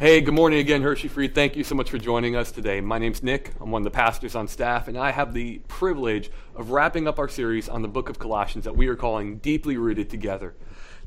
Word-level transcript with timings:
Hey, 0.00 0.20
good 0.20 0.34
morning 0.34 0.60
again, 0.60 0.82
Hershey 0.82 1.08
Free. 1.08 1.26
Thank 1.26 1.56
you 1.56 1.64
so 1.64 1.74
much 1.74 1.90
for 1.90 1.98
joining 1.98 2.36
us 2.36 2.52
today. 2.52 2.80
My 2.80 2.98
name's 2.98 3.20
Nick. 3.20 3.52
I'm 3.60 3.72
one 3.72 3.80
of 3.80 3.84
the 3.84 3.90
pastors 3.90 4.36
on 4.36 4.46
staff, 4.46 4.86
and 4.86 4.96
I 4.96 5.10
have 5.10 5.34
the 5.34 5.58
privilege 5.66 6.30
of 6.54 6.70
wrapping 6.70 7.08
up 7.08 7.18
our 7.18 7.26
series 7.26 7.68
on 7.68 7.82
the 7.82 7.88
book 7.88 8.08
of 8.08 8.16
Colossians 8.16 8.64
that 8.64 8.76
we 8.76 8.86
are 8.86 8.94
calling 8.94 9.38
Deeply 9.38 9.76
Rooted 9.76 10.08
Together. 10.08 10.54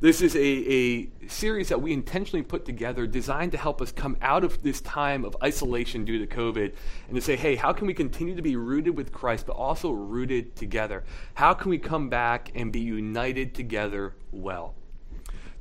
This 0.01 0.21
is 0.21 0.35
a, 0.35 0.41
a 0.41 1.09
series 1.29 1.69
that 1.69 1.81
we 1.81 1.93
intentionally 1.93 2.43
put 2.43 2.65
together 2.65 3.07
designed 3.07 3.53
to 3.53 3.57
help 3.57 3.81
us 3.81 3.93
come 3.93 4.17
out 4.21 4.43
of 4.43 4.61
this 4.61 4.81
time 4.81 5.23
of 5.23 5.37
isolation 5.41 6.03
due 6.03 6.19
to 6.19 6.27
COVID 6.27 6.73
and 7.07 7.15
to 7.15 7.21
say, 7.21 7.37
hey, 7.37 7.55
how 7.55 7.71
can 7.71 7.87
we 7.87 7.93
continue 7.93 8.35
to 8.35 8.41
be 8.41 8.57
rooted 8.57 8.97
with 8.97 9.13
Christ, 9.13 9.45
but 9.45 9.53
also 9.53 9.91
rooted 9.91 10.57
together? 10.57 11.05
How 11.35 11.53
can 11.53 11.69
we 11.69 11.77
come 11.77 12.09
back 12.09 12.51
and 12.55 12.73
be 12.73 12.81
united 12.81 13.55
together 13.55 14.15
well? 14.33 14.75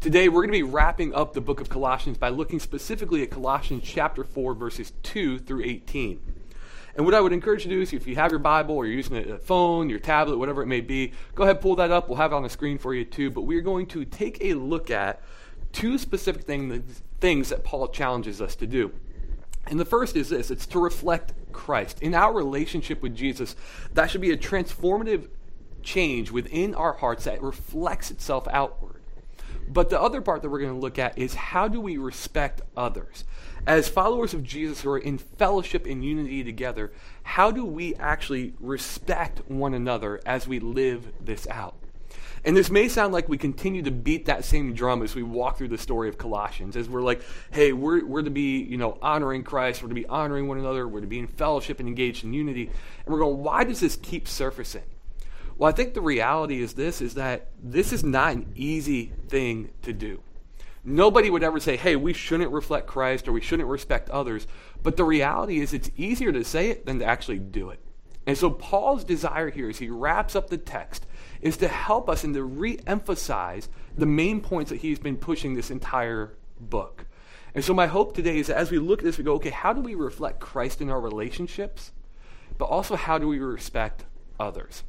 Today, 0.00 0.30
we're 0.30 0.40
going 0.40 0.48
to 0.48 0.52
be 0.52 0.62
wrapping 0.62 1.14
up 1.14 1.34
the 1.34 1.42
book 1.42 1.60
of 1.60 1.68
Colossians 1.68 2.16
by 2.16 2.30
looking 2.30 2.58
specifically 2.58 3.22
at 3.22 3.28
Colossians 3.28 3.82
chapter 3.84 4.24
4, 4.24 4.54
verses 4.54 4.94
2 5.02 5.40
through 5.40 5.62
18. 5.62 6.18
And 6.96 7.04
what 7.04 7.14
I 7.14 7.20
would 7.20 7.34
encourage 7.34 7.66
you 7.66 7.70
to 7.70 7.76
do 7.76 7.82
is 7.82 7.92
if 7.92 8.06
you 8.06 8.14
have 8.14 8.30
your 8.30 8.38
Bible 8.38 8.76
or 8.76 8.86
you're 8.86 8.96
using 8.96 9.18
a 9.18 9.36
phone, 9.36 9.90
your 9.90 9.98
tablet, 9.98 10.38
whatever 10.38 10.62
it 10.62 10.68
may 10.68 10.80
be, 10.80 11.12
go 11.34 11.42
ahead, 11.42 11.60
pull 11.60 11.76
that 11.76 11.90
up. 11.90 12.08
We'll 12.08 12.16
have 12.16 12.32
it 12.32 12.34
on 12.34 12.42
the 12.42 12.48
screen 12.48 12.78
for 12.78 12.94
you 12.94 13.04
too. 13.04 13.30
But 13.30 13.42
we're 13.42 13.60
going 13.60 13.84
to 13.88 14.06
take 14.06 14.42
a 14.42 14.54
look 14.54 14.90
at 14.90 15.20
two 15.72 15.98
specific 15.98 16.44
thing, 16.44 16.82
things 17.20 17.50
that 17.50 17.62
Paul 17.62 17.86
challenges 17.88 18.40
us 18.40 18.56
to 18.56 18.66
do. 18.66 18.92
And 19.66 19.78
the 19.78 19.84
first 19.84 20.16
is 20.16 20.30
this 20.30 20.50
it's 20.50 20.64
to 20.68 20.78
reflect 20.78 21.34
Christ. 21.52 22.00
In 22.00 22.14
our 22.14 22.32
relationship 22.32 23.02
with 23.02 23.14
Jesus, 23.14 23.54
that 23.92 24.10
should 24.10 24.22
be 24.22 24.30
a 24.30 24.38
transformative 24.38 25.28
change 25.82 26.30
within 26.30 26.74
our 26.74 26.94
hearts 26.94 27.24
that 27.24 27.42
reflects 27.42 28.10
itself 28.10 28.48
outward. 28.50 28.99
But 29.72 29.88
the 29.88 30.00
other 30.00 30.20
part 30.20 30.42
that 30.42 30.50
we're 30.50 30.58
going 30.58 30.74
to 30.74 30.80
look 30.80 30.98
at 30.98 31.16
is 31.16 31.34
how 31.34 31.68
do 31.68 31.80
we 31.80 31.96
respect 31.96 32.60
others? 32.76 33.24
As 33.66 33.88
followers 33.88 34.34
of 34.34 34.42
Jesus 34.42 34.80
who 34.80 34.90
are 34.90 34.98
in 34.98 35.16
fellowship 35.16 35.86
and 35.86 36.04
unity 36.04 36.42
together, 36.42 36.90
how 37.22 37.52
do 37.52 37.64
we 37.64 37.94
actually 37.94 38.54
respect 38.58 39.42
one 39.48 39.74
another 39.74 40.20
as 40.26 40.48
we 40.48 40.58
live 40.58 41.12
this 41.20 41.46
out? 41.46 41.76
And 42.44 42.56
this 42.56 42.70
may 42.70 42.88
sound 42.88 43.12
like 43.12 43.28
we 43.28 43.38
continue 43.38 43.82
to 43.82 43.92
beat 43.92 44.24
that 44.26 44.44
same 44.44 44.74
drum 44.74 45.02
as 45.02 45.14
we 45.14 45.22
walk 45.22 45.58
through 45.58 45.68
the 45.68 45.78
story 45.78 46.08
of 46.08 46.18
Colossians, 46.18 46.74
as 46.74 46.88
we're 46.88 47.02
like, 47.02 47.22
hey, 47.52 47.72
we're, 47.72 48.04
we're 48.04 48.22
to 48.22 48.30
be, 48.30 48.62
you 48.62 48.76
know, 48.76 48.98
honoring 49.00 49.44
Christ, 49.44 49.82
we're 49.82 49.90
to 49.90 49.94
be 49.94 50.06
honoring 50.06 50.48
one 50.48 50.58
another, 50.58 50.88
we're 50.88 51.02
to 51.02 51.06
be 51.06 51.18
in 51.18 51.28
fellowship 51.28 51.78
and 51.78 51.88
engaged 51.88 52.24
in 52.24 52.32
unity. 52.32 52.66
And 53.04 53.12
we're 53.12 53.20
going, 53.20 53.38
why 53.38 53.62
does 53.62 53.78
this 53.78 53.96
keep 53.96 54.26
surfacing? 54.26 54.82
Well, 55.60 55.68
I 55.68 55.72
think 55.72 55.92
the 55.92 56.00
reality 56.00 56.62
is 56.62 56.72
this 56.72 57.02
is 57.02 57.12
that 57.16 57.48
this 57.62 57.92
is 57.92 58.02
not 58.02 58.32
an 58.32 58.50
easy 58.56 59.12
thing 59.28 59.68
to 59.82 59.92
do. 59.92 60.22
Nobody 60.84 61.28
would 61.28 61.42
ever 61.42 61.60
say, 61.60 61.76
hey, 61.76 61.96
we 61.96 62.14
shouldn't 62.14 62.50
reflect 62.50 62.86
Christ 62.86 63.28
or 63.28 63.32
we 63.32 63.42
shouldn't 63.42 63.68
respect 63.68 64.08
others. 64.08 64.46
But 64.82 64.96
the 64.96 65.04
reality 65.04 65.60
is 65.60 65.74
it's 65.74 65.90
easier 65.98 66.32
to 66.32 66.44
say 66.44 66.70
it 66.70 66.86
than 66.86 67.00
to 67.00 67.04
actually 67.04 67.40
do 67.40 67.68
it. 67.68 67.78
And 68.26 68.38
so 68.38 68.48
Paul's 68.48 69.04
desire 69.04 69.50
here 69.50 69.68
as 69.68 69.76
he 69.76 69.90
wraps 69.90 70.34
up 70.34 70.48
the 70.48 70.56
text 70.56 71.04
is 71.42 71.58
to 71.58 71.68
help 71.68 72.08
us 72.08 72.24
and 72.24 72.32
to 72.32 72.42
re-emphasize 72.42 73.68
the 73.98 74.06
main 74.06 74.40
points 74.40 74.70
that 74.70 74.80
he's 74.80 74.98
been 74.98 75.18
pushing 75.18 75.52
this 75.52 75.70
entire 75.70 76.38
book. 76.58 77.04
And 77.54 77.62
so 77.62 77.74
my 77.74 77.86
hope 77.86 78.14
today 78.14 78.38
is 78.38 78.46
that 78.46 78.56
as 78.56 78.70
we 78.70 78.78
look 78.78 79.00
at 79.00 79.04
this, 79.04 79.18
we 79.18 79.24
go, 79.24 79.34
okay, 79.34 79.50
how 79.50 79.74
do 79.74 79.82
we 79.82 79.94
reflect 79.94 80.40
Christ 80.40 80.80
in 80.80 80.88
our 80.88 81.02
relationships? 81.02 81.92
But 82.56 82.70
also 82.70 82.96
how 82.96 83.18
do 83.18 83.28
we 83.28 83.40
respect 83.40 84.06
others? 84.38 84.84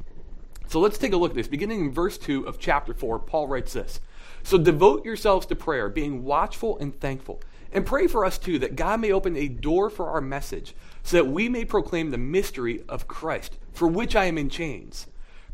So 0.71 0.79
let's 0.79 0.97
take 0.97 1.11
a 1.11 1.17
look 1.17 1.31
at 1.31 1.35
this. 1.35 1.49
Beginning 1.49 1.81
in 1.81 1.91
verse 1.91 2.17
2 2.17 2.47
of 2.47 2.57
chapter 2.57 2.93
4, 2.93 3.19
Paul 3.19 3.49
writes 3.49 3.73
this 3.73 3.99
So 4.41 4.57
devote 4.57 5.03
yourselves 5.03 5.45
to 5.47 5.55
prayer, 5.55 5.89
being 5.89 6.23
watchful 6.23 6.77
and 6.77 6.97
thankful. 6.97 7.41
And 7.73 7.85
pray 7.85 8.07
for 8.07 8.23
us 8.23 8.37
too, 8.37 8.57
that 8.59 8.77
God 8.77 9.01
may 9.01 9.11
open 9.11 9.35
a 9.35 9.49
door 9.49 9.89
for 9.89 10.07
our 10.07 10.21
message, 10.21 10.73
so 11.03 11.17
that 11.17 11.29
we 11.29 11.49
may 11.49 11.65
proclaim 11.65 12.09
the 12.11 12.17
mystery 12.17 12.85
of 12.87 13.09
Christ, 13.09 13.57
for 13.73 13.85
which 13.85 14.15
I 14.15 14.25
am 14.25 14.37
in 14.37 14.49
chains. 14.49 15.07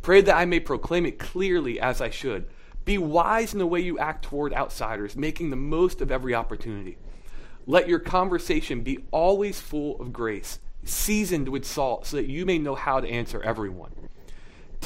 Pray 0.04 0.22
that 0.22 0.38
I 0.38 0.46
may 0.46 0.60
proclaim 0.60 1.04
it 1.08 1.18
clearly 1.18 1.80
as 1.80 2.00
I 2.00 2.12
should. 2.12 2.46
Be 2.86 3.00
wise 3.00 3.54
in 3.54 3.60
the 3.60 3.66
way 3.66 3.80
you 3.80 3.98
act 3.98 4.24
toward 4.24 4.54
outsiders, 4.54 5.16
making 5.16 5.50
the 5.50 5.56
most 5.56 6.00
of 6.00 6.12
every 6.12 6.36
opportunity. 6.36 7.00
Let 7.66 7.90
your 7.90 8.00
conversation 8.00 8.82
be 8.82 9.00
always 9.10 9.60
full 9.60 10.00
of 10.00 10.14
grace, 10.14 10.60
seasoned 10.84 11.50
with 11.50 11.66
salt, 11.66 12.06
so 12.06 12.18
that 12.18 12.30
you 12.30 12.46
may 12.46 12.60
know 12.60 12.76
how 12.76 13.00
to 13.00 13.10
answer 13.10 13.42
everyone. 13.42 13.94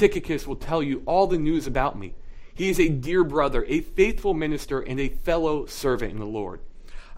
Tychicus 0.02 0.48
will 0.48 0.56
tell 0.56 0.82
you 0.82 1.00
all 1.06 1.28
the 1.28 1.38
news 1.38 1.68
about 1.68 1.96
me. 1.96 2.16
He 2.52 2.68
is 2.68 2.80
a 2.80 2.88
dear 2.88 3.22
brother, 3.22 3.64
a 3.68 3.82
faithful 3.82 4.34
minister, 4.34 4.80
and 4.80 4.98
a 4.98 5.10
fellow 5.10 5.64
servant 5.66 6.10
in 6.10 6.18
the 6.18 6.26
Lord. 6.26 6.58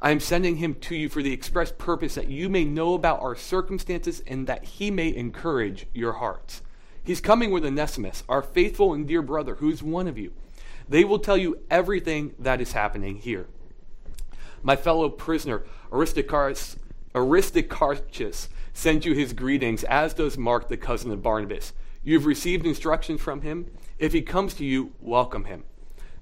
I 0.02 0.10
am 0.10 0.20
sending 0.20 0.56
him 0.56 0.74
to 0.74 0.94
you 0.94 1.08
for 1.08 1.22
the 1.22 1.32
express 1.32 1.72
purpose 1.72 2.14
that 2.16 2.28
you 2.28 2.50
may 2.50 2.66
know 2.66 2.92
about 2.92 3.22
our 3.22 3.36
circumstances 3.36 4.22
and 4.26 4.46
that 4.48 4.64
he 4.64 4.90
may 4.90 5.16
encourage 5.16 5.86
your 5.94 6.12
hearts. 6.12 6.60
He's 7.02 7.22
coming 7.22 7.50
with 7.50 7.64
Onesimus, 7.64 8.22
our 8.28 8.42
faithful 8.42 8.92
and 8.92 9.08
dear 9.08 9.22
brother, 9.22 9.54
who 9.54 9.70
is 9.70 9.82
one 9.82 10.06
of 10.06 10.18
you. 10.18 10.34
They 10.86 11.04
will 11.04 11.20
tell 11.20 11.38
you 11.38 11.60
everything 11.70 12.34
that 12.38 12.60
is 12.60 12.72
happening 12.72 13.16
here. 13.16 13.46
My 14.62 14.76
fellow 14.76 15.08
prisoner, 15.08 15.64
Aristarchus, 15.90 16.76
Aristarchus 17.14 18.50
sends 18.74 19.06
you 19.06 19.14
his 19.14 19.32
greetings, 19.32 19.84
as 19.84 20.12
does 20.12 20.36
Mark, 20.36 20.68
the 20.68 20.76
cousin 20.76 21.10
of 21.10 21.22
Barnabas. 21.22 21.72
You've 22.04 22.26
received 22.26 22.66
instructions 22.66 23.22
from 23.22 23.40
him. 23.40 23.70
If 23.98 24.12
he 24.12 24.20
comes 24.20 24.52
to 24.54 24.64
you, 24.64 24.92
welcome 25.00 25.44
him. 25.44 25.64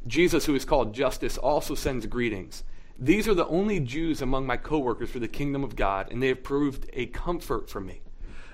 Jesus, 0.06 0.46
who 0.46 0.54
is 0.54 0.64
called 0.64 0.94
Justus, 0.94 1.36
also 1.36 1.74
sends 1.74 2.06
greetings. 2.06 2.62
These 2.98 3.26
are 3.26 3.34
the 3.34 3.48
only 3.48 3.80
Jews 3.80 4.22
among 4.22 4.46
my 4.46 4.56
coworkers 4.56 5.10
for 5.10 5.18
the 5.18 5.26
kingdom 5.26 5.64
of 5.64 5.74
God, 5.74 6.10
and 6.12 6.22
they 6.22 6.28
have 6.28 6.44
proved 6.44 6.88
a 6.92 7.06
comfort 7.06 7.68
for 7.68 7.80
me. 7.80 8.00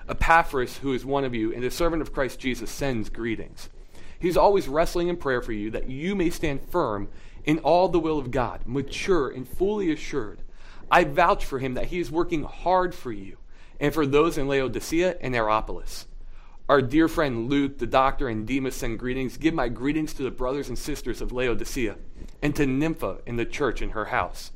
Epaphras, 0.07 0.77
who 0.77 0.91
is 0.93 1.05
one 1.05 1.23
of 1.23 1.35
you, 1.35 1.53
and 1.53 1.63
a 1.63 1.69
servant 1.69 2.01
of 2.01 2.13
Christ 2.13 2.39
Jesus, 2.39 2.71
sends 2.71 3.09
greetings. 3.09 3.69
He's 4.17 4.37
always 4.37 4.67
wrestling 4.67 5.07
in 5.07 5.17
prayer 5.17 5.41
for 5.41 5.53
you 5.53 5.69
that 5.71 5.89
you 5.89 6.15
may 6.15 6.31
stand 6.31 6.67
firm 6.69 7.09
in 7.45 7.59
all 7.59 7.89
the 7.89 7.99
will 7.99 8.17
of 8.17 8.31
God, 8.31 8.61
mature 8.65 9.29
and 9.29 9.47
fully 9.47 9.91
assured. 9.91 10.41
I 10.89 11.03
vouch 11.03 11.45
for 11.45 11.59
him 11.59 11.75
that 11.75 11.85
he 11.85 11.99
is 11.99 12.09
working 12.09 12.43
hard 12.43 12.95
for 12.95 13.11
you 13.11 13.37
and 13.79 13.93
for 13.93 14.07
those 14.07 14.37
in 14.37 14.47
Laodicea 14.47 15.17
and 15.21 15.35
Hierapolis. 15.35 16.07
Our 16.69 16.83
dear 16.83 17.07
friend 17.07 17.49
Luke, 17.49 17.79
the 17.79 17.87
doctor, 17.87 18.27
and 18.29 18.45
Demas 18.45 18.75
send 18.75 18.99
greetings. 18.99 19.37
Give 19.37 19.55
my 19.55 19.69
greetings 19.69 20.13
to 20.13 20.21
the 20.21 20.29
brothers 20.29 20.69
and 20.69 20.77
sisters 20.77 21.19
of 21.19 21.31
Laodicea 21.31 21.95
and 22.43 22.55
to 22.55 22.67
Nympha 22.67 23.21
in 23.25 23.37
the 23.37 23.45
church 23.45 23.81
in 23.81 23.89
her 23.89 24.05
house. 24.05 24.51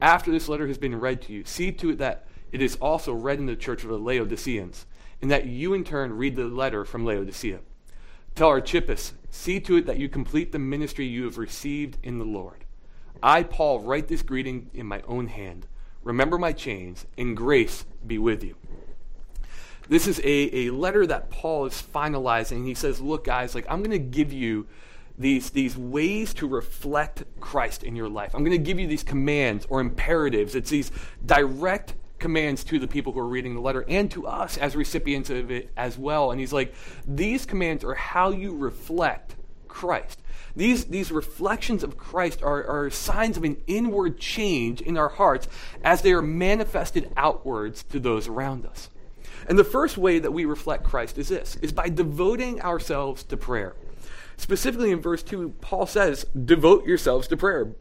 After 0.00 0.30
this 0.30 0.48
letter 0.48 0.66
has 0.66 0.78
been 0.78 0.98
read 0.98 1.20
to 1.22 1.34
you, 1.34 1.44
see 1.44 1.72
to 1.72 1.90
it 1.90 1.98
that 1.98 2.26
it 2.52 2.62
is 2.62 2.76
also 2.76 3.12
read 3.12 3.38
in 3.38 3.44
the 3.44 3.54
church 3.54 3.82
of 3.82 3.90
the 3.90 3.98
Laodiceans, 3.98 4.86
and 5.20 5.30
that 5.30 5.44
you 5.44 5.74
in 5.74 5.84
turn 5.84 6.16
read 6.16 6.36
the 6.36 6.44
letter 6.44 6.86
from 6.86 7.04
Laodicea. 7.04 7.60
Tell 8.34 8.48
Archippus, 8.48 9.12
see 9.28 9.60
to 9.60 9.76
it 9.76 9.84
that 9.84 9.98
you 9.98 10.08
complete 10.08 10.52
the 10.52 10.58
ministry 10.58 11.04
you 11.04 11.24
have 11.24 11.36
received 11.36 11.98
in 12.02 12.16
the 12.16 12.24
Lord. 12.24 12.64
I, 13.22 13.42
Paul, 13.42 13.80
write 13.80 14.08
this 14.08 14.22
greeting 14.22 14.70
in 14.72 14.86
my 14.86 15.02
own 15.02 15.26
hand. 15.26 15.66
Remember 16.02 16.38
my 16.38 16.54
chains, 16.54 17.04
and 17.18 17.36
grace 17.36 17.84
be 18.06 18.16
with 18.16 18.42
you. 18.42 18.56
This 19.90 20.06
is 20.06 20.20
a, 20.20 20.68
a 20.68 20.70
letter 20.70 21.04
that 21.04 21.30
Paul 21.30 21.66
is 21.66 21.82
finalizing. 21.82 22.64
He 22.64 22.74
says, 22.74 23.00
Look, 23.00 23.24
guys, 23.24 23.56
like 23.56 23.66
I'm 23.68 23.82
going 23.82 23.90
to 23.90 23.98
give 23.98 24.32
you 24.32 24.68
these, 25.18 25.50
these 25.50 25.76
ways 25.76 26.32
to 26.34 26.46
reflect 26.46 27.24
Christ 27.40 27.82
in 27.82 27.96
your 27.96 28.08
life. 28.08 28.32
I'm 28.32 28.44
going 28.44 28.56
to 28.56 28.64
give 28.64 28.78
you 28.78 28.86
these 28.86 29.02
commands 29.02 29.66
or 29.68 29.80
imperatives. 29.80 30.54
It's 30.54 30.70
these 30.70 30.92
direct 31.26 31.94
commands 32.20 32.62
to 32.64 32.78
the 32.78 32.86
people 32.86 33.12
who 33.12 33.18
are 33.18 33.26
reading 33.26 33.56
the 33.56 33.60
letter 33.60 33.84
and 33.88 34.08
to 34.12 34.28
us 34.28 34.56
as 34.58 34.76
recipients 34.76 35.28
of 35.28 35.50
it 35.50 35.72
as 35.76 35.98
well. 35.98 36.30
And 36.30 36.38
he's 36.38 36.52
like, 36.52 36.72
these 37.04 37.44
commands 37.44 37.82
are 37.82 37.94
how 37.94 38.30
you 38.30 38.56
reflect 38.56 39.34
Christ. 39.66 40.22
These, 40.54 40.84
these 40.84 41.10
reflections 41.10 41.82
of 41.82 41.98
Christ 41.98 42.44
are, 42.44 42.64
are 42.64 42.90
signs 42.90 43.36
of 43.36 43.42
an 43.42 43.56
inward 43.66 44.20
change 44.20 44.80
in 44.80 44.96
our 44.96 45.08
hearts 45.08 45.48
as 45.82 46.02
they 46.02 46.12
are 46.12 46.22
manifested 46.22 47.12
outwards 47.16 47.82
to 47.84 47.98
those 47.98 48.28
around 48.28 48.64
us. 48.66 48.88
And 49.50 49.58
the 49.58 49.64
first 49.64 49.98
way 49.98 50.20
that 50.20 50.30
we 50.30 50.44
reflect 50.44 50.84
Christ 50.84 51.18
is 51.18 51.28
this 51.28 51.56
is 51.56 51.72
by 51.72 51.88
devoting 51.88 52.62
ourselves 52.62 53.24
to 53.24 53.36
prayer. 53.36 53.74
Specifically 54.36 54.92
in 54.92 55.00
verse 55.00 55.24
2, 55.24 55.56
Paul 55.60 55.86
says, 55.86 56.24
devote 56.24 56.86
yourselves 56.86 57.26
to 57.28 57.36
prayer. 57.36 57.72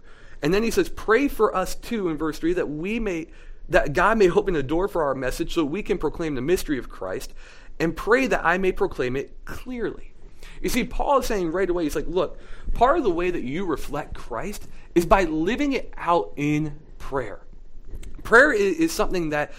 And 0.42 0.52
then 0.52 0.64
he 0.64 0.72
says, 0.72 0.90
pray 0.90 1.28
for 1.28 1.56
us 1.56 1.76
too 1.76 2.10
in 2.10 2.18
verse 2.18 2.40
3 2.40 2.54
that 2.54 2.70
we 2.70 3.00
may 3.00 3.28
that 3.70 3.94
God 3.94 4.18
may 4.18 4.32
open 4.32 4.56
a 4.56 4.64
door 4.64 4.88
for 4.88 5.04
our 5.04 5.14
message 5.14 5.54
so 5.54 5.64
we 5.64 5.84
can 5.84 6.00
proclaim 6.00 6.34
the 6.34 6.42
mystery 6.42 6.80
of 6.80 6.90
Christ 6.90 7.36
and 7.80 7.96
pray 7.96 8.26
that 8.26 8.44
I 8.44 8.58
may 8.58 8.72
proclaim 8.72 9.16
it 9.16 9.46
clearly. 9.46 10.16
You 10.64 10.70
see, 10.70 10.84
Paul 10.86 11.20
is 11.20 11.28
saying 11.28 11.52
right 11.52 11.70
away, 11.70 11.84
he's 11.84 11.96
like, 11.96 12.08
look, 12.08 12.40
part 12.74 12.98
of 12.98 13.04
the 13.04 13.12
way 13.12 13.30
that 13.30 13.44
you 13.44 13.68
reflect 13.68 14.16
Christ 14.16 14.68
is 14.96 15.06
by 15.06 15.26
living 15.26 15.74
it 15.74 15.94
out 15.96 16.34
in 16.36 16.80
prayer. 16.98 17.42
Prayer 18.24 18.52
is, 18.52 18.78
is 18.78 18.92
something 18.92 19.30
that 19.30 19.52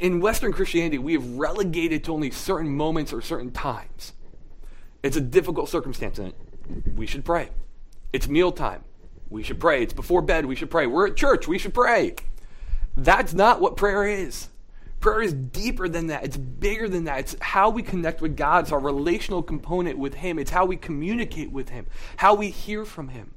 in 0.00 0.20
Western 0.20 0.52
Christianity, 0.52 0.98
we 0.98 1.12
have 1.14 1.36
relegated 1.36 2.04
to 2.04 2.12
only 2.12 2.30
certain 2.30 2.74
moments 2.74 3.12
or 3.12 3.20
certain 3.20 3.50
times. 3.50 4.12
It's 5.02 5.16
a 5.16 5.20
difficult 5.20 5.68
circumstance, 5.68 6.18
and 6.18 6.32
we 6.96 7.06
should 7.06 7.24
pray. 7.24 7.50
It's 8.12 8.28
mealtime. 8.28 8.84
We 9.30 9.42
should 9.42 9.60
pray. 9.60 9.82
It's 9.82 9.92
before 9.92 10.22
bed. 10.22 10.46
We 10.46 10.56
should 10.56 10.70
pray. 10.70 10.86
We're 10.86 11.08
at 11.08 11.16
church. 11.16 11.46
We 11.46 11.58
should 11.58 11.74
pray. 11.74 12.14
That's 12.96 13.34
not 13.34 13.60
what 13.60 13.76
prayer 13.76 14.06
is. 14.06 14.48
Prayer 15.00 15.22
is 15.22 15.32
deeper 15.32 15.88
than 15.88 16.08
that. 16.08 16.24
It's 16.24 16.36
bigger 16.36 16.88
than 16.88 17.04
that. 17.04 17.20
It's 17.20 17.36
how 17.40 17.70
we 17.70 17.82
connect 17.82 18.20
with 18.20 18.36
God. 18.36 18.64
It's 18.64 18.72
our 18.72 18.80
relational 18.80 19.42
component 19.42 19.98
with 19.98 20.14
Him. 20.14 20.38
It's 20.38 20.50
how 20.50 20.64
we 20.64 20.76
communicate 20.76 21.52
with 21.52 21.68
Him, 21.68 21.86
how 22.16 22.34
we 22.34 22.50
hear 22.50 22.84
from 22.84 23.08
Him. 23.08 23.32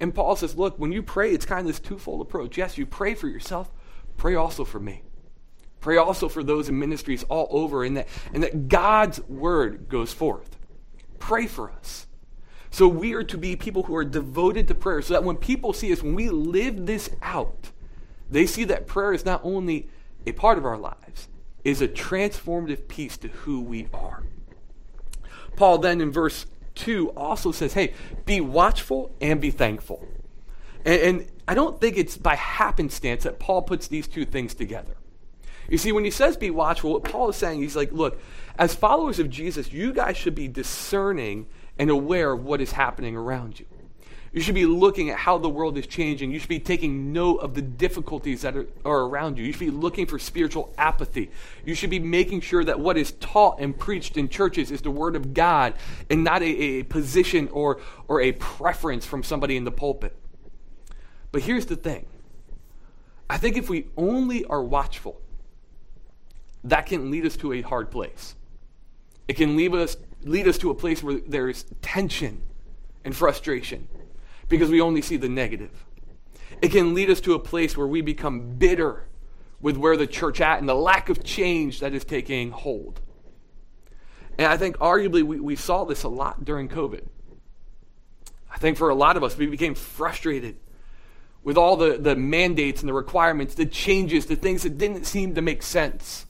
And 0.00 0.14
Paul 0.14 0.34
says, 0.34 0.56
look, 0.56 0.78
when 0.78 0.90
you 0.92 1.02
pray, 1.02 1.32
it's 1.32 1.46
kind 1.46 1.60
of 1.60 1.66
this 1.66 1.78
twofold 1.78 2.20
approach. 2.20 2.58
Yes, 2.58 2.76
you 2.76 2.84
pray 2.84 3.14
for 3.14 3.28
yourself, 3.28 3.70
pray 4.16 4.34
also 4.34 4.64
for 4.64 4.80
me. 4.80 5.02
Pray 5.80 5.96
also 5.96 6.28
for 6.28 6.42
those 6.42 6.68
in 6.68 6.78
ministries 6.78 7.22
all 7.24 7.48
over, 7.50 7.84
and 7.84 7.96
that, 7.96 8.08
and 8.34 8.42
that 8.42 8.68
God's 8.68 9.20
word 9.28 9.88
goes 9.88 10.12
forth. 10.12 10.56
Pray 11.18 11.46
for 11.46 11.70
us. 11.70 12.06
So 12.70 12.88
we 12.88 13.14
are 13.14 13.24
to 13.24 13.38
be 13.38 13.56
people 13.56 13.84
who 13.84 13.96
are 13.96 14.04
devoted 14.04 14.68
to 14.68 14.74
prayer, 14.74 15.00
so 15.02 15.14
that 15.14 15.24
when 15.24 15.36
people 15.36 15.72
see 15.72 15.92
us, 15.92 16.02
when 16.02 16.14
we 16.14 16.28
live 16.28 16.86
this 16.86 17.10
out, 17.22 17.70
they 18.30 18.46
see 18.46 18.64
that 18.64 18.86
prayer 18.86 19.12
is 19.12 19.24
not 19.24 19.40
only 19.44 19.88
a 20.26 20.32
part 20.32 20.58
of 20.58 20.64
our 20.64 20.76
lives, 20.76 21.28
is 21.64 21.80
a 21.80 21.88
transformative 21.88 22.88
piece 22.88 23.16
to 23.18 23.28
who 23.28 23.60
we 23.60 23.88
are. 23.94 24.24
Paul 25.56 25.78
then 25.78 26.00
in 26.00 26.12
verse 26.12 26.46
2 26.74 27.10
also 27.10 27.50
says, 27.50 27.72
hey, 27.72 27.94
be 28.24 28.40
watchful 28.40 29.10
and 29.20 29.40
be 29.40 29.50
thankful. 29.50 30.06
And, 30.84 31.00
and 31.00 31.32
I 31.48 31.54
don't 31.54 31.80
think 31.80 31.96
it's 31.96 32.16
by 32.16 32.34
happenstance 32.34 33.24
that 33.24 33.38
Paul 33.38 33.62
puts 33.62 33.88
these 33.88 34.06
two 34.06 34.24
things 34.24 34.54
together. 34.54 34.96
You 35.68 35.78
see, 35.78 35.92
when 35.92 36.04
he 36.04 36.10
says 36.10 36.36
be 36.36 36.50
watchful, 36.50 36.92
what 36.92 37.04
Paul 37.04 37.30
is 37.30 37.36
saying, 37.36 37.60
he's 37.60 37.76
like, 37.76 37.92
look, 37.92 38.20
as 38.58 38.74
followers 38.74 39.18
of 39.18 39.30
Jesus, 39.30 39.72
you 39.72 39.92
guys 39.92 40.16
should 40.16 40.34
be 40.34 40.48
discerning 40.48 41.46
and 41.78 41.90
aware 41.90 42.32
of 42.32 42.44
what 42.44 42.60
is 42.60 42.72
happening 42.72 43.16
around 43.16 43.58
you. 43.58 43.66
You 44.32 44.42
should 44.42 44.54
be 44.54 44.66
looking 44.66 45.08
at 45.08 45.16
how 45.16 45.38
the 45.38 45.48
world 45.48 45.78
is 45.78 45.86
changing. 45.86 46.30
You 46.30 46.38
should 46.38 46.50
be 46.50 46.60
taking 46.60 47.10
note 47.12 47.36
of 47.38 47.54
the 47.54 47.62
difficulties 47.62 48.42
that 48.42 48.54
are, 48.54 48.66
are, 48.84 49.04
around 49.04 49.38
you. 49.38 49.44
You 49.44 49.52
should 49.52 49.60
be 49.60 49.70
looking 49.70 50.04
for 50.04 50.18
spiritual 50.18 50.74
apathy. 50.76 51.30
You 51.64 51.74
should 51.74 51.88
be 51.88 52.00
making 52.00 52.42
sure 52.42 52.62
that 52.62 52.78
what 52.78 52.98
is 52.98 53.12
taught 53.12 53.60
and 53.60 53.76
preached 53.78 54.18
in 54.18 54.28
churches 54.28 54.70
is 54.70 54.82
the 54.82 54.90
Word 54.90 55.16
of 55.16 55.32
God 55.32 55.72
and 56.10 56.22
not 56.22 56.42
a, 56.42 56.44
a 56.44 56.82
position 56.82 57.48
or, 57.48 57.80
or 58.08 58.20
a 58.20 58.32
preference 58.32 59.06
from 59.06 59.22
somebody 59.22 59.56
in 59.56 59.64
the 59.64 59.72
pulpit. 59.72 60.14
But 61.32 61.40
here's 61.40 61.64
the 61.64 61.76
thing 61.76 62.04
I 63.30 63.38
think 63.38 63.56
if 63.56 63.70
we 63.70 63.86
only 63.96 64.44
are 64.44 64.62
watchful, 64.62 65.18
that 66.70 66.86
can 66.86 67.10
lead 67.10 67.26
us 67.26 67.36
to 67.38 67.52
a 67.52 67.62
hard 67.62 67.90
place. 67.90 68.34
It 69.28 69.34
can 69.34 69.56
lead 69.56 69.74
us, 69.74 69.96
lead 70.22 70.46
us 70.48 70.58
to 70.58 70.70
a 70.70 70.74
place 70.74 71.02
where 71.02 71.20
there's 71.26 71.64
tension 71.82 72.42
and 73.04 73.14
frustration 73.14 73.88
because 74.48 74.70
we 74.70 74.80
only 74.80 75.02
see 75.02 75.16
the 75.16 75.28
negative. 75.28 75.84
It 76.62 76.70
can 76.70 76.94
lead 76.94 77.10
us 77.10 77.20
to 77.22 77.34
a 77.34 77.38
place 77.38 77.76
where 77.76 77.86
we 77.86 78.00
become 78.00 78.56
bitter 78.56 79.04
with 79.60 79.76
where 79.76 79.96
the 79.96 80.06
church 80.06 80.40
at 80.40 80.58
and 80.58 80.68
the 80.68 80.74
lack 80.74 81.08
of 81.08 81.24
change 81.24 81.80
that 81.80 81.92
is 81.92 82.04
taking 82.04 82.50
hold. 82.50 83.00
And 84.38 84.46
I 84.46 84.56
think 84.56 84.76
arguably 84.78 85.22
we, 85.22 85.40
we 85.40 85.56
saw 85.56 85.84
this 85.84 86.02
a 86.02 86.08
lot 86.08 86.44
during 86.44 86.68
COVID. 86.68 87.06
I 88.50 88.58
think 88.58 88.76
for 88.76 88.90
a 88.90 88.94
lot 88.94 89.16
of 89.16 89.24
us, 89.24 89.36
we 89.36 89.46
became 89.46 89.74
frustrated 89.74 90.56
with 91.42 91.56
all 91.56 91.76
the, 91.76 91.96
the 91.98 92.16
mandates 92.16 92.80
and 92.80 92.88
the 92.88 92.92
requirements, 92.92 93.54
the 93.54 93.66
changes, 93.66 94.26
the 94.26 94.36
things 94.36 94.62
that 94.62 94.78
didn't 94.78 95.04
seem 95.04 95.34
to 95.34 95.42
make 95.42 95.62
sense. 95.62 96.25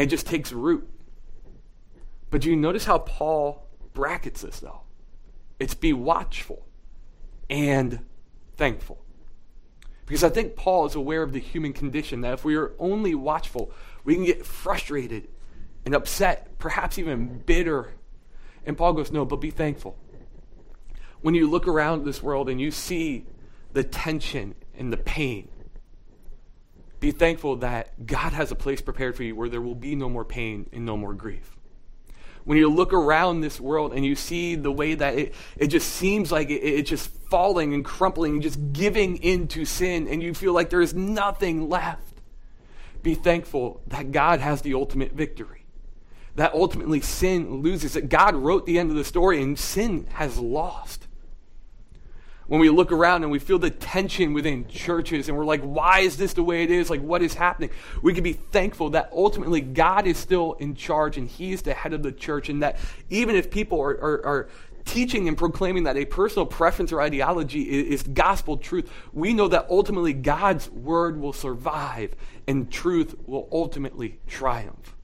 And 0.00 0.08
it 0.08 0.10
just 0.10 0.26
takes 0.26 0.50
root. 0.50 0.88
But 2.30 2.40
do 2.40 2.48
you 2.48 2.56
notice 2.56 2.86
how 2.86 3.00
Paul 3.00 3.66
brackets 3.92 4.40
this, 4.40 4.58
though? 4.60 4.80
It's 5.58 5.74
be 5.74 5.92
watchful 5.92 6.64
and 7.50 8.00
thankful. 8.56 9.04
Because 10.06 10.24
I 10.24 10.30
think 10.30 10.56
Paul 10.56 10.86
is 10.86 10.94
aware 10.94 11.22
of 11.22 11.34
the 11.34 11.38
human 11.38 11.74
condition 11.74 12.22
that 12.22 12.32
if 12.32 12.46
we 12.46 12.56
are 12.56 12.72
only 12.78 13.14
watchful, 13.14 13.72
we 14.02 14.14
can 14.14 14.24
get 14.24 14.46
frustrated 14.46 15.28
and 15.84 15.94
upset, 15.94 16.58
perhaps 16.58 16.98
even 16.98 17.40
bitter. 17.40 17.92
And 18.64 18.78
Paul 18.78 18.94
goes, 18.94 19.12
No, 19.12 19.26
but 19.26 19.36
be 19.36 19.50
thankful. 19.50 19.98
When 21.20 21.34
you 21.34 21.46
look 21.46 21.68
around 21.68 22.06
this 22.06 22.22
world 22.22 22.48
and 22.48 22.58
you 22.58 22.70
see 22.70 23.26
the 23.74 23.84
tension 23.84 24.54
and 24.74 24.90
the 24.90 24.96
pain, 24.96 25.50
be 27.00 27.10
thankful 27.10 27.56
that 27.56 28.06
God 28.06 28.32
has 28.34 28.52
a 28.52 28.54
place 28.54 28.80
prepared 28.82 29.16
for 29.16 29.22
you 29.22 29.34
where 29.34 29.48
there 29.48 29.60
will 29.60 29.74
be 29.74 29.94
no 29.94 30.08
more 30.08 30.24
pain 30.24 30.68
and 30.72 30.84
no 30.84 30.96
more 30.96 31.14
grief. 31.14 31.56
When 32.44 32.58
you 32.58 32.70
look 32.70 32.92
around 32.92 33.40
this 33.40 33.60
world 33.60 33.92
and 33.92 34.04
you 34.04 34.14
see 34.14 34.54
the 34.54 34.72
way 34.72 34.94
that 34.94 35.18
it, 35.18 35.34
it 35.56 35.68
just 35.68 35.88
seems 35.88 36.30
like 36.30 36.50
it, 36.50 36.60
it's 36.62 36.90
just 36.90 37.10
falling 37.30 37.74
and 37.74 37.84
crumpling 37.84 38.34
and 38.34 38.42
just 38.42 38.72
giving 38.72 39.22
into 39.22 39.64
sin, 39.64 40.08
and 40.08 40.22
you 40.22 40.34
feel 40.34 40.52
like 40.52 40.70
there 40.70 40.80
is 40.80 40.94
nothing 40.94 41.68
left, 41.68 42.20
be 43.02 43.14
thankful 43.14 43.80
that 43.86 44.12
God 44.12 44.40
has 44.40 44.62
the 44.62 44.74
ultimate 44.74 45.12
victory. 45.12 45.64
That 46.36 46.54
ultimately 46.54 47.00
sin 47.00 47.62
loses, 47.62 47.94
that 47.94 48.08
God 48.08 48.34
wrote 48.34 48.66
the 48.66 48.78
end 48.78 48.90
of 48.90 48.96
the 48.96 49.04
story 49.04 49.42
and 49.42 49.58
sin 49.58 50.06
has 50.12 50.38
lost 50.38 51.06
when 52.50 52.58
we 52.58 52.68
look 52.68 52.90
around 52.90 53.22
and 53.22 53.30
we 53.30 53.38
feel 53.38 53.60
the 53.60 53.70
tension 53.70 54.34
within 54.34 54.66
churches 54.66 55.28
and 55.28 55.38
we're 55.38 55.44
like, 55.44 55.62
why 55.62 56.00
is 56.00 56.16
this 56.16 56.32
the 56.32 56.42
way 56.42 56.64
it 56.64 56.70
is? 56.72 56.90
Like, 56.90 57.00
what 57.00 57.22
is 57.22 57.32
happening? 57.32 57.70
We 58.02 58.12
can 58.12 58.24
be 58.24 58.32
thankful 58.32 58.90
that 58.90 59.08
ultimately 59.12 59.60
God 59.60 60.04
is 60.08 60.18
still 60.18 60.54
in 60.54 60.74
charge 60.74 61.16
and 61.16 61.28
He's 61.28 61.62
the 61.62 61.74
head 61.74 61.92
of 61.92 62.02
the 62.02 62.10
church, 62.10 62.48
and 62.48 62.60
that 62.64 62.78
even 63.08 63.36
if 63.36 63.52
people 63.52 63.80
are, 63.80 63.92
are, 63.92 64.26
are 64.26 64.48
teaching 64.84 65.28
and 65.28 65.38
proclaiming 65.38 65.84
that 65.84 65.96
a 65.96 66.04
personal 66.04 66.44
preference 66.44 66.90
or 66.90 67.00
ideology 67.00 67.62
is, 67.62 68.00
is, 68.00 68.02
gospel 68.02 68.56
truth, 68.56 68.90
we 69.12 69.32
know 69.32 69.46
that 69.46 69.68
ultimately 69.70 70.12
God's 70.12 70.68
word 70.70 71.20
will 71.20 71.32
survive 71.32 72.16
and 72.48 72.68
truth 72.68 73.14
will 73.26 73.48
ultimately 73.52 74.18
triumph. 74.26 74.96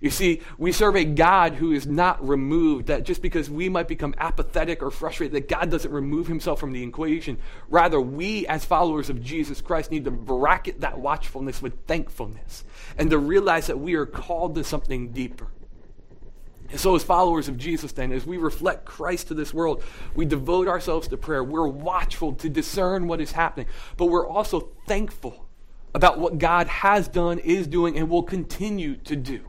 You 0.00 0.10
see, 0.10 0.42
we 0.58 0.72
serve 0.72 0.96
a 0.96 1.04
God 1.04 1.54
who 1.54 1.72
is 1.72 1.86
not 1.86 2.26
removed, 2.26 2.86
that 2.86 3.04
just 3.04 3.22
because 3.22 3.48
we 3.48 3.68
might 3.68 3.88
become 3.88 4.14
apathetic 4.18 4.82
or 4.82 4.90
frustrated, 4.90 5.34
that 5.34 5.48
God 5.48 5.70
doesn't 5.70 5.90
remove 5.90 6.26
himself 6.26 6.60
from 6.60 6.72
the 6.72 6.82
equation. 6.82 7.38
Rather, 7.68 8.00
we 8.00 8.46
as 8.46 8.64
followers 8.64 9.08
of 9.08 9.22
Jesus 9.22 9.60
Christ 9.60 9.90
need 9.90 10.04
to 10.04 10.10
bracket 10.10 10.80
that 10.80 10.98
watchfulness 10.98 11.62
with 11.62 11.86
thankfulness 11.86 12.64
and 12.98 13.10
to 13.10 13.18
realize 13.18 13.66
that 13.68 13.78
we 13.78 13.94
are 13.94 14.06
called 14.06 14.54
to 14.56 14.64
something 14.64 15.12
deeper. 15.12 15.48
And 16.68 16.80
so, 16.80 16.96
as 16.96 17.04
followers 17.04 17.48
of 17.48 17.56
Jesus, 17.56 17.92
then, 17.92 18.12
as 18.12 18.26
we 18.26 18.38
reflect 18.38 18.84
Christ 18.84 19.28
to 19.28 19.34
this 19.34 19.54
world, 19.54 19.84
we 20.14 20.24
devote 20.24 20.66
ourselves 20.66 21.06
to 21.08 21.16
prayer. 21.16 21.44
We're 21.44 21.68
watchful 21.68 22.32
to 22.34 22.48
discern 22.48 23.06
what 23.06 23.20
is 23.20 23.32
happening, 23.32 23.66
but 23.96 24.06
we're 24.06 24.26
also 24.26 24.72
thankful 24.86 25.46
about 25.94 26.18
what 26.18 26.38
God 26.38 26.66
has 26.66 27.08
done, 27.08 27.38
is 27.38 27.66
doing, 27.66 27.96
and 27.96 28.10
will 28.10 28.24
continue 28.24 28.96
to 28.96 29.14
do. 29.14 29.40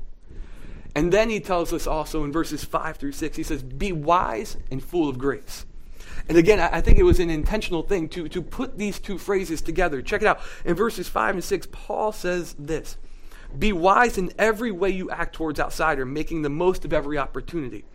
And 0.97 1.13
then 1.13 1.29
he 1.29 1.39
tells 1.39 1.73
us 1.73 1.85
also 1.85 2.23
in 2.23 2.31
verses 2.31 2.63
5 2.63 2.97
through 2.97 3.11
6, 3.11 3.37
he 3.37 3.43
says, 3.43 3.61
Be 3.61 3.91
wise 3.91 4.57
and 4.71 4.83
full 4.83 5.07
of 5.07 5.19
grace. 5.19 5.63
And 6.27 6.39
again, 6.39 6.59
I 6.59 6.81
think 6.81 6.97
it 6.97 7.03
was 7.03 7.19
an 7.19 7.29
intentional 7.29 7.83
thing 7.83 8.09
to, 8.09 8.27
to 8.29 8.41
put 8.41 8.79
these 8.79 8.97
two 8.97 9.19
phrases 9.19 9.61
together. 9.61 10.01
Check 10.01 10.23
it 10.23 10.27
out. 10.27 10.39
In 10.65 10.73
verses 10.73 11.07
5 11.07 11.35
and 11.35 11.43
6, 11.43 11.67
Paul 11.71 12.11
says 12.13 12.55
this 12.57 12.97
Be 13.59 13.71
wise 13.71 14.17
in 14.17 14.33
every 14.39 14.71
way 14.71 14.89
you 14.89 15.11
act 15.11 15.35
towards 15.35 15.59
outsider, 15.59 16.03
making 16.03 16.41
the 16.41 16.49
most 16.49 16.83
of 16.83 16.91
every 16.91 17.19
opportunity. 17.19 17.85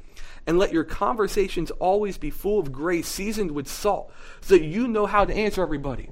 And 0.46 0.56
let 0.56 0.72
your 0.72 0.84
conversations 0.84 1.72
always 1.72 2.18
be 2.18 2.30
full 2.30 2.60
of 2.60 2.70
grace, 2.70 3.08
seasoned 3.08 3.50
with 3.50 3.66
salt, 3.66 4.12
so 4.40 4.56
that 4.56 4.64
you 4.64 4.86
know 4.86 5.06
how 5.06 5.24
to 5.24 5.34
answer 5.34 5.60
everybody. 5.60 6.08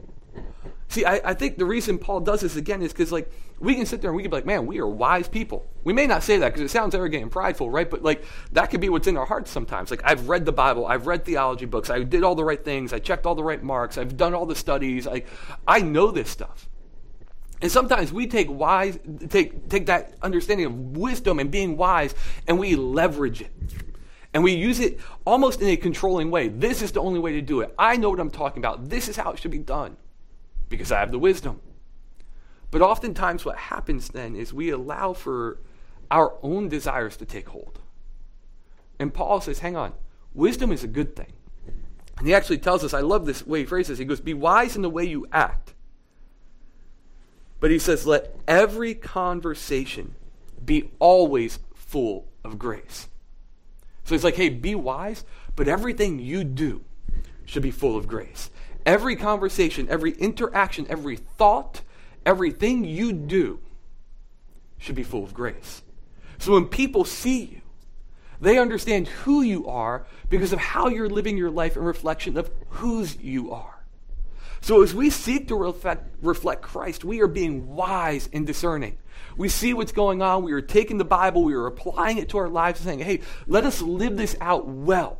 See, 0.90 1.04
I, 1.04 1.20
I 1.24 1.34
think 1.34 1.56
the 1.56 1.64
reason 1.64 1.98
Paul 1.98 2.18
does 2.18 2.40
this 2.40 2.56
again 2.56 2.82
is 2.82 2.92
because, 2.92 3.12
like, 3.12 3.30
we 3.60 3.76
can 3.76 3.86
sit 3.86 4.00
there 4.00 4.10
and 4.10 4.16
we 4.16 4.24
can 4.24 4.30
be 4.30 4.38
like, 4.38 4.44
man, 4.44 4.66
we 4.66 4.80
are 4.80 4.88
wise 4.88 5.28
people. 5.28 5.64
We 5.84 5.92
may 5.92 6.04
not 6.04 6.24
say 6.24 6.38
that 6.38 6.48
because 6.48 6.62
it 6.62 6.70
sounds 6.70 6.96
arrogant 6.96 7.22
and 7.22 7.30
prideful, 7.30 7.70
right? 7.70 7.88
But, 7.88 8.02
like, 8.02 8.24
that 8.50 8.70
could 8.70 8.80
be 8.80 8.88
what's 8.88 9.06
in 9.06 9.16
our 9.16 9.24
hearts 9.24 9.52
sometimes. 9.52 9.92
Like, 9.92 10.02
I've 10.04 10.28
read 10.28 10.44
the 10.44 10.52
Bible, 10.52 10.84
I've 10.86 11.06
read 11.06 11.24
theology 11.24 11.64
books, 11.64 11.90
I 11.90 12.02
did 12.02 12.24
all 12.24 12.34
the 12.34 12.42
right 12.42 12.62
things, 12.64 12.92
I 12.92 12.98
checked 12.98 13.24
all 13.24 13.36
the 13.36 13.44
right 13.44 13.62
marks, 13.62 13.98
I've 13.98 14.16
done 14.16 14.34
all 14.34 14.46
the 14.46 14.56
studies, 14.56 15.06
I, 15.06 15.22
I 15.64 15.80
know 15.80 16.10
this 16.10 16.28
stuff. 16.28 16.68
And 17.62 17.70
sometimes 17.70 18.12
we 18.12 18.26
take 18.26 18.50
wise, 18.50 18.98
take, 19.28 19.68
take 19.68 19.86
that 19.86 20.14
understanding 20.22 20.66
of 20.66 20.74
wisdom 20.96 21.38
and 21.38 21.52
being 21.52 21.76
wise 21.76 22.16
and 22.48 22.58
we 22.58 22.74
leverage 22.74 23.42
it. 23.42 23.52
And 24.34 24.42
we 24.42 24.54
use 24.54 24.80
it 24.80 24.98
almost 25.24 25.60
in 25.60 25.68
a 25.68 25.76
controlling 25.76 26.32
way. 26.32 26.48
This 26.48 26.82
is 26.82 26.90
the 26.90 27.00
only 27.00 27.20
way 27.20 27.34
to 27.34 27.42
do 27.42 27.60
it. 27.60 27.72
I 27.78 27.96
know 27.96 28.10
what 28.10 28.18
I'm 28.18 28.30
talking 28.30 28.60
about. 28.60 28.88
This 28.88 29.08
is 29.08 29.16
how 29.16 29.30
it 29.30 29.38
should 29.38 29.52
be 29.52 29.58
done 29.58 29.96
because 30.70 30.90
I 30.90 31.00
have 31.00 31.10
the 31.10 31.18
wisdom. 31.18 31.60
But 32.70 32.80
oftentimes, 32.80 33.44
what 33.44 33.58
happens 33.58 34.08
then 34.08 34.34
is 34.34 34.54
we 34.54 34.70
allow 34.70 35.12
for 35.12 35.58
our 36.10 36.34
own 36.42 36.68
desires 36.68 37.18
to 37.18 37.26
take 37.26 37.48
hold. 37.48 37.80
And 38.98 39.12
Paul 39.12 39.42
says, 39.42 39.58
hang 39.58 39.76
on, 39.76 39.92
wisdom 40.32 40.72
is 40.72 40.82
a 40.82 40.88
good 40.88 41.14
thing. 41.14 41.32
And 42.20 42.28
he 42.28 42.34
actually 42.34 42.58
tells 42.58 42.84
us, 42.84 42.92
I 42.92 43.00
love 43.00 43.24
this 43.24 43.46
way 43.46 43.60
he 43.60 43.64
phrases 43.64 43.98
He 43.98 44.04
goes, 44.04 44.20
Be 44.20 44.34
wise 44.34 44.76
in 44.76 44.82
the 44.82 44.90
way 44.90 45.04
you 45.04 45.26
act. 45.32 45.74
But 47.60 47.70
he 47.70 47.78
says, 47.78 48.06
Let 48.06 48.36
every 48.46 48.94
conversation 48.94 50.14
be 50.62 50.90
always 50.98 51.60
full 51.74 52.28
of 52.44 52.58
grace. 52.58 53.08
So 54.04 54.14
he's 54.14 54.22
like, 54.22 54.36
Hey, 54.36 54.50
be 54.50 54.74
wise, 54.74 55.24
but 55.56 55.66
everything 55.66 56.18
you 56.18 56.44
do 56.44 56.84
should 57.46 57.62
be 57.62 57.70
full 57.70 57.96
of 57.96 58.06
grace. 58.06 58.50
Every 58.86 59.16
conversation, 59.16 59.88
every 59.88 60.12
interaction, 60.12 60.86
every 60.88 61.16
thought, 61.16 61.82
everything 62.24 62.84
you 62.84 63.12
do 63.12 63.60
should 64.78 64.94
be 64.94 65.02
full 65.02 65.24
of 65.24 65.34
grace. 65.34 65.82
So 66.38 66.52
when 66.52 66.66
people 66.66 67.04
see 67.04 67.44
you, 67.44 67.60
they 68.40 68.58
understand 68.58 69.08
who 69.08 69.42
you 69.42 69.66
are 69.68 70.06
because 70.30 70.52
of 70.52 70.58
how 70.58 70.88
you're 70.88 71.10
living 71.10 71.36
your 71.36 71.50
life 71.50 71.76
in 71.76 71.82
reflection 71.82 72.38
of 72.38 72.50
whose 72.70 73.16
you 73.16 73.52
are. 73.52 73.84
So 74.62 74.82
as 74.82 74.94
we 74.94 75.10
seek 75.10 75.48
to 75.48 75.56
reflect, 75.56 76.14
reflect 76.22 76.62
Christ, 76.62 77.04
we 77.04 77.20
are 77.20 77.26
being 77.26 77.74
wise 77.74 78.28
and 78.32 78.46
discerning. 78.46 78.96
We 79.36 79.48
see 79.48 79.74
what's 79.74 79.92
going 79.92 80.22
on. 80.22 80.42
We 80.42 80.52
are 80.52 80.60
taking 80.60 80.98
the 80.98 81.04
Bible, 81.04 81.44
we 81.44 81.54
are 81.54 81.66
applying 81.66 82.18
it 82.18 82.30
to 82.30 82.38
our 82.38 82.48
lives 82.48 82.80
and 82.80 82.86
saying, 82.86 82.98
hey, 83.00 83.20
let 83.46 83.64
us 83.64 83.82
live 83.82 84.16
this 84.16 84.36
out 84.40 84.66
well. 84.66 85.18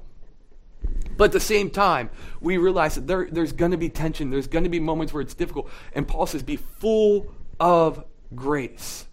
But 1.21 1.25
at 1.27 1.33
the 1.33 1.41
same 1.41 1.69
time, 1.69 2.09
we 2.41 2.57
realize 2.57 2.95
that 2.95 3.07
there, 3.07 3.29
there's 3.31 3.53
going 3.53 3.73
to 3.73 3.77
be 3.77 3.91
tension. 3.91 4.31
There's 4.31 4.47
going 4.47 4.65
to 4.65 4.71
be 4.71 4.81
moments 4.81 5.13
where 5.13 5.21
it's 5.21 5.35
difficult. 5.35 5.69
And 5.93 6.09
Paul 6.09 6.25
says, 6.25 6.43
be 6.43 6.57
full 6.57 7.31
of 7.61 8.03
grace. 8.35 9.05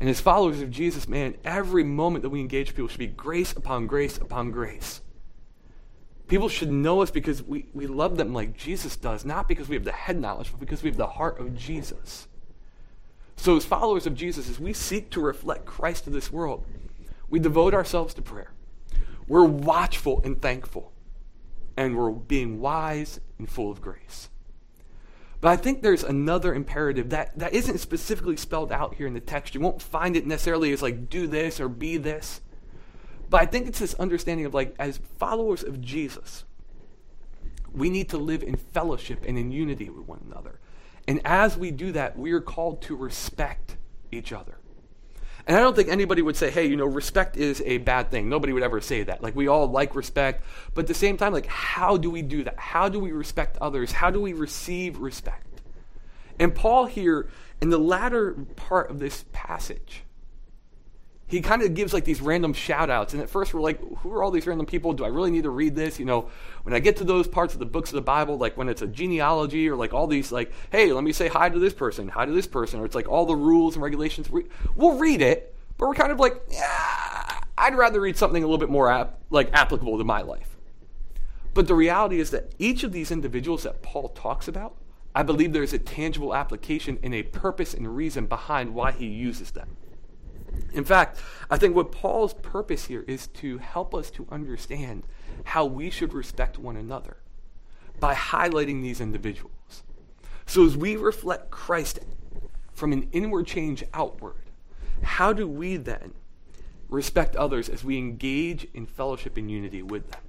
And 0.00 0.08
as 0.08 0.20
followers 0.20 0.60
of 0.62 0.72
Jesus, 0.72 1.06
man, 1.06 1.36
every 1.44 1.84
moment 1.84 2.22
that 2.22 2.30
we 2.30 2.40
engage 2.40 2.70
people 2.70 2.88
should 2.88 2.98
be 2.98 3.06
grace 3.06 3.52
upon 3.52 3.86
grace 3.86 4.18
upon 4.18 4.50
grace. 4.50 5.02
People 6.26 6.48
should 6.48 6.72
know 6.72 7.00
us 7.00 7.12
because 7.12 7.44
we, 7.44 7.66
we 7.72 7.86
love 7.86 8.16
them 8.16 8.34
like 8.34 8.56
Jesus 8.56 8.96
does, 8.96 9.24
not 9.24 9.46
because 9.46 9.68
we 9.68 9.76
have 9.76 9.84
the 9.84 9.92
head 9.92 10.18
knowledge, 10.18 10.50
but 10.50 10.58
because 10.58 10.82
we 10.82 10.90
have 10.90 10.96
the 10.96 11.06
heart 11.06 11.38
of 11.38 11.56
Jesus. 11.56 12.26
So, 13.36 13.56
as 13.56 13.64
followers 13.64 14.08
of 14.08 14.16
Jesus, 14.16 14.50
as 14.50 14.58
we 14.58 14.72
seek 14.72 15.10
to 15.10 15.20
reflect 15.20 15.64
Christ 15.64 16.02
to 16.04 16.10
this 16.10 16.32
world, 16.32 16.66
we 17.30 17.38
devote 17.38 17.72
ourselves 17.72 18.14
to 18.14 18.22
prayer. 18.22 18.50
We're 19.28 19.44
watchful 19.44 20.20
and 20.24 20.40
thankful, 20.40 20.92
and 21.76 21.96
we're 21.96 22.10
being 22.10 22.60
wise 22.60 23.20
and 23.38 23.50
full 23.50 23.70
of 23.70 23.80
grace. 23.80 24.28
But 25.40 25.48
I 25.48 25.56
think 25.56 25.82
there's 25.82 26.02
another 26.02 26.54
imperative 26.54 27.10
that, 27.10 27.38
that 27.38 27.52
isn't 27.52 27.78
specifically 27.78 28.36
spelled 28.36 28.72
out 28.72 28.94
here 28.94 29.06
in 29.06 29.14
the 29.14 29.20
text. 29.20 29.54
You 29.54 29.60
won't 29.60 29.82
find 29.82 30.16
it 30.16 30.26
necessarily 30.26 30.72
as 30.72 30.82
like 30.82 31.10
do 31.10 31.26
this 31.26 31.60
or 31.60 31.68
be 31.68 31.98
this. 31.98 32.40
But 33.28 33.42
I 33.42 33.46
think 33.46 33.66
it's 33.66 33.78
this 33.78 33.94
understanding 33.94 34.46
of 34.46 34.54
like, 34.54 34.74
as 34.78 34.98
followers 35.18 35.62
of 35.62 35.80
Jesus, 35.80 36.44
we 37.72 37.90
need 37.90 38.08
to 38.10 38.18
live 38.18 38.42
in 38.42 38.56
fellowship 38.56 39.24
and 39.26 39.36
in 39.36 39.50
unity 39.50 39.90
with 39.90 40.06
one 40.06 40.20
another. 40.30 40.58
And 41.06 41.20
as 41.24 41.56
we 41.56 41.70
do 41.70 41.92
that, 41.92 42.18
we 42.18 42.32
are 42.32 42.40
called 42.40 42.82
to 42.82 42.96
respect 42.96 43.76
each 44.10 44.32
other. 44.32 44.55
And 45.46 45.56
I 45.56 45.60
don't 45.60 45.76
think 45.76 45.88
anybody 45.88 46.22
would 46.22 46.36
say, 46.36 46.50
hey, 46.50 46.66
you 46.66 46.74
know, 46.76 46.86
respect 46.86 47.36
is 47.36 47.62
a 47.64 47.78
bad 47.78 48.10
thing. 48.10 48.28
Nobody 48.28 48.52
would 48.52 48.64
ever 48.64 48.80
say 48.80 49.04
that. 49.04 49.22
Like, 49.22 49.36
we 49.36 49.46
all 49.46 49.68
like 49.68 49.94
respect. 49.94 50.42
But 50.74 50.82
at 50.82 50.86
the 50.88 50.94
same 50.94 51.16
time, 51.16 51.32
like, 51.32 51.46
how 51.46 51.96
do 51.96 52.10
we 52.10 52.22
do 52.22 52.42
that? 52.44 52.58
How 52.58 52.88
do 52.88 52.98
we 52.98 53.12
respect 53.12 53.56
others? 53.60 53.92
How 53.92 54.10
do 54.10 54.20
we 54.20 54.32
receive 54.32 54.98
respect? 54.98 55.62
And 56.40 56.52
Paul 56.54 56.86
here, 56.86 57.28
in 57.60 57.70
the 57.70 57.78
latter 57.78 58.32
part 58.56 58.90
of 58.90 58.98
this 58.98 59.24
passage, 59.32 60.02
he 61.28 61.40
kind 61.40 61.62
of 61.62 61.74
gives 61.74 61.92
like 61.92 62.04
these 62.04 62.20
random 62.20 62.52
shout 62.52 62.88
outs. 62.88 63.12
And 63.12 63.22
at 63.22 63.28
first 63.28 63.52
we're 63.52 63.60
like, 63.60 63.80
who 63.98 64.12
are 64.12 64.22
all 64.22 64.30
these 64.30 64.46
random 64.46 64.66
people? 64.66 64.92
Do 64.92 65.04
I 65.04 65.08
really 65.08 65.30
need 65.30 65.42
to 65.42 65.50
read 65.50 65.74
this? 65.74 65.98
You 65.98 66.04
know, 66.04 66.30
when 66.62 66.74
I 66.74 66.78
get 66.78 66.96
to 66.98 67.04
those 67.04 67.26
parts 67.26 67.52
of 67.52 67.58
the 67.58 67.66
books 67.66 67.90
of 67.90 67.96
the 67.96 68.02
Bible, 68.02 68.38
like 68.38 68.56
when 68.56 68.68
it's 68.68 68.82
a 68.82 68.86
genealogy 68.86 69.68
or 69.68 69.74
like 69.74 69.92
all 69.92 70.06
these, 70.06 70.30
like, 70.30 70.52
hey, 70.70 70.92
let 70.92 71.02
me 71.02 71.12
say 71.12 71.26
hi 71.28 71.48
to 71.48 71.58
this 71.58 71.74
person, 71.74 72.08
hi 72.08 72.26
to 72.26 72.32
this 72.32 72.46
person, 72.46 72.78
or 72.80 72.84
it's 72.84 72.94
like 72.94 73.08
all 73.08 73.26
the 73.26 73.34
rules 73.34 73.74
and 73.74 73.82
regulations. 73.82 74.30
We'll 74.76 74.98
read 74.98 75.20
it, 75.20 75.54
but 75.78 75.88
we're 75.88 75.94
kind 75.94 76.12
of 76.12 76.20
like, 76.20 76.40
yeah, 76.48 77.40
I'd 77.58 77.74
rather 77.74 78.00
read 78.00 78.16
something 78.16 78.42
a 78.42 78.46
little 78.46 78.58
bit 78.58 78.70
more 78.70 78.90
ap- 78.90 79.18
like 79.30 79.52
applicable 79.52 79.98
to 79.98 80.04
my 80.04 80.22
life. 80.22 80.56
But 81.54 81.66
the 81.66 81.74
reality 81.74 82.20
is 82.20 82.30
that 82.30 82.52
each 82.58 82.84
of 82.84 82.92
these 82.92 83.10
individuals 83.10 83.64
that 83.64 83.82
Paul 83.82 84.10
talks 84.10 84.46
about, 84.46 84.76
I 85.14 85.22
believe 85.22 85.52
there's 85.52 85.72
a 85.72 85.78
tangible 85.78 86.34
application 86.34 86.98
and 87.02 87.14
a 87.14 87.22
purpose 87.22 87.72
and 87.72 87.96
reason 87.96 88.26
behind 88.26 88.74
why 88.74 88.92
he 88.92 89.06
uses 89.06 89.52
them. 89.52 89.76
In 90.72 90.84
fact, 90.84 91.18
I 91.50 91.56
think 91.56 91.74
what 91.74 91.92
Paul's 91.92 92.34
purpose 92.34 92.86
here 92.86 93.04
is 93.06 93.26
to 93.28 93.58
help 93.58 93.94
us 93.94 94.10
to 94.12 94.26
understand 94.30 95.04
how 95.44 95.64
we 95.64 95.90
should 95.90 96.12
respect 96.12 96.58
one 96.58 96.76
another 96.76 97.18
by 97.98 98.14
highlighting 98.14 98.82
these 98.82 99.00
individuals. 99.00 99.82
So 100.46 100.64
as 100.64 100.76
we 100.76 100.96
reflect 100.96 101.50
Christ 101.50 102.00
from 102.72 102.92
an 102.92 103.08
inward 103.12 103.46
change 103.46 103.84
outward, 103.94 104.50
how 105.02 105.32
do 105.32 105.46
we 105.48 105.76
then 105.76 106.12
respect 106.88 107.34
others 107.36 107.68
as 107.68 107.82
we 107.84 107.98
engage 107.98 108.66
in 108.74 108.86
fellowship 108.86 109.36
and 109.36 109.50
unity 109.50 109.82
with 109.82 110.10
them? 110.10 110.20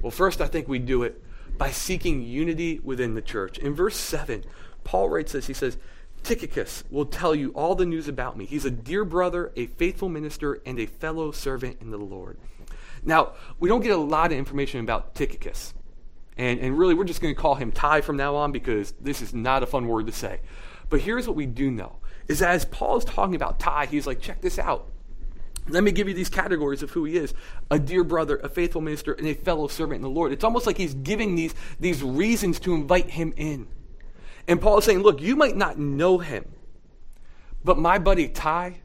Well, 0.00 0.10
first, 0.10 0.40
I 0.40 0.46
think 0.46 0.68
we 0.68 0.78
do 0.78 1.02
it 1.02 1.22
by 1.56 1.70
seeking 1.70 2.22
unity 2.22 2.80
within 2.82 3.14
the 3.14 3.22
church. 3.22 3.58
In 3.58 3.74
verse 3.74 3.96
7, 3.96 4.44
Paul 4.84 5.08
writes 5.08 5.32
this. 5.32 5.46
He 5.46 5.54
says, 5.54 5.78
Tychicus 6.24 6.84
will 6.90 7.06
tell 7.06 7.34
you 7.34 7.50
all 7.50 7.74
the 7.74 7.86
news 7.86 8.08
about 8.08 8.36
me. 8.36 8.46
He's 8.46 8.64
a 8.64 8.70
dear 8.70 9.04
brother, 9.04 9.52
a 9.56 9.66
faithful 9.66 10.08
minister, 10.08 10.60
and 10.66 10.78
a 10.80 10.86
fellow 10.86 11.30
servant 11.30 11.78
in 11.80 11.90
the 11.90 11.98
Lord. 11.98 12.38
Now, 13.04 13.32
we 13.60 13.68
don't 13.68 13.82
get 13.82 13.92
a 13.92 13.96
lot 13.96 14.32
of 14.32 14.38
information 14.38 14.80
about 14.80 15.14
Tychicus. 15.14 15.74
And, 16.36 16.58
and 16.58 16.76
really, 16.76 16.94
we're 16.94 17.04
just 17.04 17.20
going 17.20 17.34
to 17.34 17.40
call 17.40 17.54
him 17.54 17.70
Ty 17.70 18.00
from 18.00 18.16
now 18.16 18.34
on 18.34 18.50
because 18.50 18.92
this 19.00 19.22
is 19.22 19.34
not 19.34 19.62
a 19.62 19.66
fun 19.66 19.86
word 19.86 20.06
to 20.06 20.12
say. 20.12 20.40
But 20.88 21.00
here's 21.00 21.26
what 21.26 21.36
we 21.36 21.46
do 21.46 21.70
know 21.70 21.96
is 22.26 22.38
that 22.38 22.50
as 22.50 22.64
Paul 22.64 22.96
is 22.96 23.04
talking 23.04 23.34
about 23.34 23.60
Ty, 23.60 23.86
he's 23.86 24.06
like, 24.06 24.20
check 24.20 24.40
this 24.40 24.58
out. 24.58 24.88
Let 25.68 25.84
me 25.84 25.92
give 25.92 26.08
you 26.08 26.14
these 26.14 26.28
categories 26.28 26.82
of 26.82 26.90
who 26.90 27.04
he 27.04 27.16
is 27.16 27.34
a 27.70 27.78
dear 27.78 28.04
brother, 28.04 28.36
a 28.36 28.48
faithful 28.48 28.80
minister, 28.80 29.12
and 29.12 29.26
a 29.26 29.34
fellow 29.34 29.66
servant 29.68 29.96
in 29.96 30.02
the 30.02 30.08
Lord. 30.08 30.32
It's 30.32 30.44
almost 30.44 30.66
like 30.66 30.76
he's 30.76 30.94
giving 30.94 31.36
these, 31.36 31.54
these 31.80 32.02
reasons 32.02 32.58
to 32.60 32.74
invite 32.74 33.10
him 33.10 33.32
in. 33.36 33.66
And 34.46 34.60
Paul 34.60 34.78
is 34.78 34.84
saying, 34.84 35.00
look, 35.00 35.20
you 35.20 35.36
might 35.36 35.56
not 35.56 35.78
know 35.78 36.18
him, 36.18 36.44
but 37.64 37.78
my 37.78 37.98
buddy 37.98 38.28
Ty, 38.28 38.80